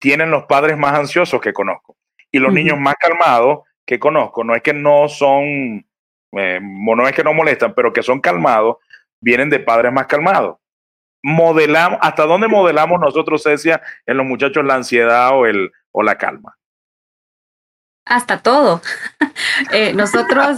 tienen 0.00 0.30
los 0.30 0.44
padres 0.44 0.76
más 0.76 0.94
ansiosos 0.94 1.40
que 1.40 1.52
conozco. 1.52 1.96
Y 2.30 2.38
los 2.38 2.52
niños 2.52 2.78
más 2.78 2.94
calmados 2.96 3.60
que 3.86 3.98
conozco, 3.98 4.44
no 4.44 4.54
es 4.54 4.62
que 4.62 4.74
no 4.74 5.08
son, 5.08 5.86
eh, 6.32 6.60
no 6.60 7.08
es 7.08 7.14
que 7.14 7.24
no 7.24 7.32
molestan, 7.32 7.74
pero 7.74 7.92
que 7.92 8.02
son 8.02 8.20
calmados, 8.20 8.76
vienen 9.20 9.48
de 9.48 9.60
padres 9.60 9.92
más 9.92 10.06
calmados 10.06 10.58
modelamos, 11.28 11.98
hasta 12.00 12.24
dónde 12.24 12.48
modelamos 12.48 12.98
nosotros, 12.98 13.42
Cecia, 13.42 13.82
en 14.06 14.16
los 14.16 14.26
muchachos 14.26 14.64
la 14.64 14.76
ansiedad 14.76 15.30
o, 15.34 15.44
el, 15.44 15.70
o 15.92 16.02
la 16.02 16.16
calma? 16.16 16.56
Hasta 18.04 18.38
todo. 18.38 18.80
Eh, 19.72 19.92
nosotros, 19.92 20.56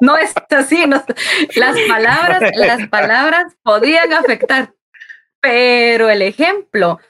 no 0.00 0.16
es 0.16 0.32
así, 0.50 0.84
las 0.86 1.76
palabras, 1.88 2.42
las 2.54 2.88
palabras 2.88 3.56
podían 3.62 4.12
afectar, 4.12 4.72
pero 5.40 6.08
el 6.10 6.22
ejemplo, 6.22 7.00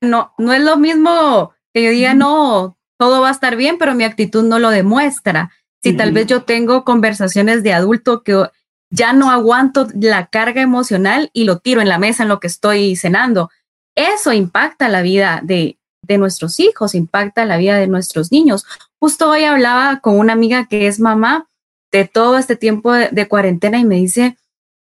no, 0.00 0.34
no 0.38 0.52
es 0.52 0.62
lo 0.62 0.76
mismo 0.76 1.52
que 1.72 1.82
yo 1.82 1.90
diga, 1.90 2.14
no, 2.14 2.78
todo 2.96 3.22
va 3.22 3.28
a 3.28 3.32
estar 3.32 3.56
bien, 3.56 3.76
pero 3.78 3.94
mi 3.94 4.04
actitud 4.04 4.44
no 4.44 4.58
lo 4.58 4.70
demuestra. 4.70 5.50
Si 5.82 5.96
tal 5.96 6.12
vez 6.12 6.26
yo 6.26 6.44
tengo 6.44 6.84
conversaciones 6.84 7.62
de 7.64 7.72
adulto 7.72 8.22
que 8.22 8.48
ya 8.92 9.14
no 9.14 9.30
aguanto 9.30 9.88
la 9.98 10.26
carga 10.26 10.60
emocional 10.60 11.30
y 11.32 11.44
lo 11.44 11.58
tiro 11.58 11.80
en 11.80 11.88
la 11.88 11.98
mesa 11.98 12.22
en 12.22 12.28
lo 12.28 12.40
que 12.40 12.46
estoy 12.46 12.94
cenando. 12.94 13.50
Eso 13.96 14.32
impacta 14.32 14.88
la 14.88 15.00
vida 15.00 15.40
de, 15.42 15.78
nuestros 16.18 16.60
hijos, 16.60 16.94
impacta 16.94 17.46
la 17.46 17.56
vida 17.56 17.76
de 17.76 17.86
nuestros 17.86 18.30
niños. 18.30 18.66
Justo 19.00 19.30
hoy 19.30 19.44
hablaba 19.44 20.00
con 20.00 20.18
una 20.18 20.34
amiga 20.34 20.66
que 20.66 20.86
es 20.86 21.00
mamá 21.00 21.48
de 21.90 22.06
todo 22.06 22.36
este 22.36 22.54
tiempo 22.54 22.92
de, 22.92 23.28
cuarentena 23.28 23.78
y 23.78 23.86
me 23.86 23.94
dice, 23.94 24.36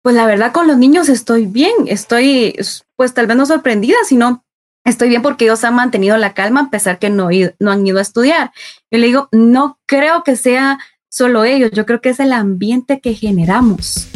pues 0.01 0.15
la 0.15 0.27
verdad 0.27 0.53
con 0.53 0.69
los 0.69 0.79
niños 0.79 1.09
estoy 1.09 1.47
bien, 1.47 1.73
estoy 1.87 2.57
pues 2.95 3.15
tal 3.15 3.27
vez 3.27 3.37
no 3.37 3.47
sorprendida, 3.47 3.97
sino 4.07 4.45
estoy 4.85 5.09
bien 5.09 5.23
porque 5.23 5.47
ellos 5.47 5.65
han 5.65 5.75
mantenido 5.75 6.17
la 6.19 6.35
calma 6.35 6.61
a 6.61 6.71
pesar 6.71 7.01
que 7.01 7.11
no, 7.11 7.31
no 7.59 7.71
han 7.73 7.85
ido 7.85 7.99
a 7.99 8.03
estudiar. 8.03 8.53
Yo 8.93 8.99
le 8.99 9.09
digo, 9.09 9.29
no 9.33 9.81
creo 9.87 10.23
que 10.23 10.37
sea 10.37 10.79
solo 11.19 11.45
ellos, 11.45 11.73
yo 11.75 11.85
creo 11.85 12.01
que 12.01 12.11
es 12.11 12.21
el 12.21 12.33
ambiente 12.33 13.01
que 13.01 13.13
generamos. 13.13 14.07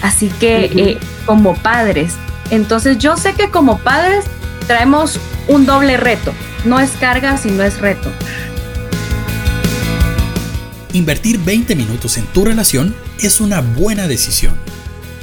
Así 0.00 0.28
que 0.38 0.66
eh, 0.66 0.98
como 1.26 1.54
padres, 1.56 2.14
entonces 2.50 2.98
yo 2.98 3.16
sé 3.16 3.34
que 3.34 3.50
como 3.50 3.78
padres 3.78 4.24
traemos 4.68 5.18
un 5.48 5.66
doble 5.66 5.96
reto, 5.96 6.32
no 6.64 6.78
es 6.78 6.90
carga, 6.92 7.36
sino 7.36 7.64
es 7.64 7.80
reto. 7.80 8.08
Invertir 10.92 11.38
20 11.40 11.74
minutos 11.74 12.16
en 12.16 12.26
tu 12.26 12.44
relación 12.44 12.94
es 13.20 13.40
una 13.40 13.60
buena 13.60 14.06
decisión. 14.06 14.54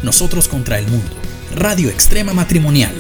Nosotros 0.04 0.50
contra 0.50 0.78
el 0.78 0.88
mundo. 0.88 1.16
Radio 1.56 1.90
Extrema 1.90 2.34
Matrimonial. 2.34 2.94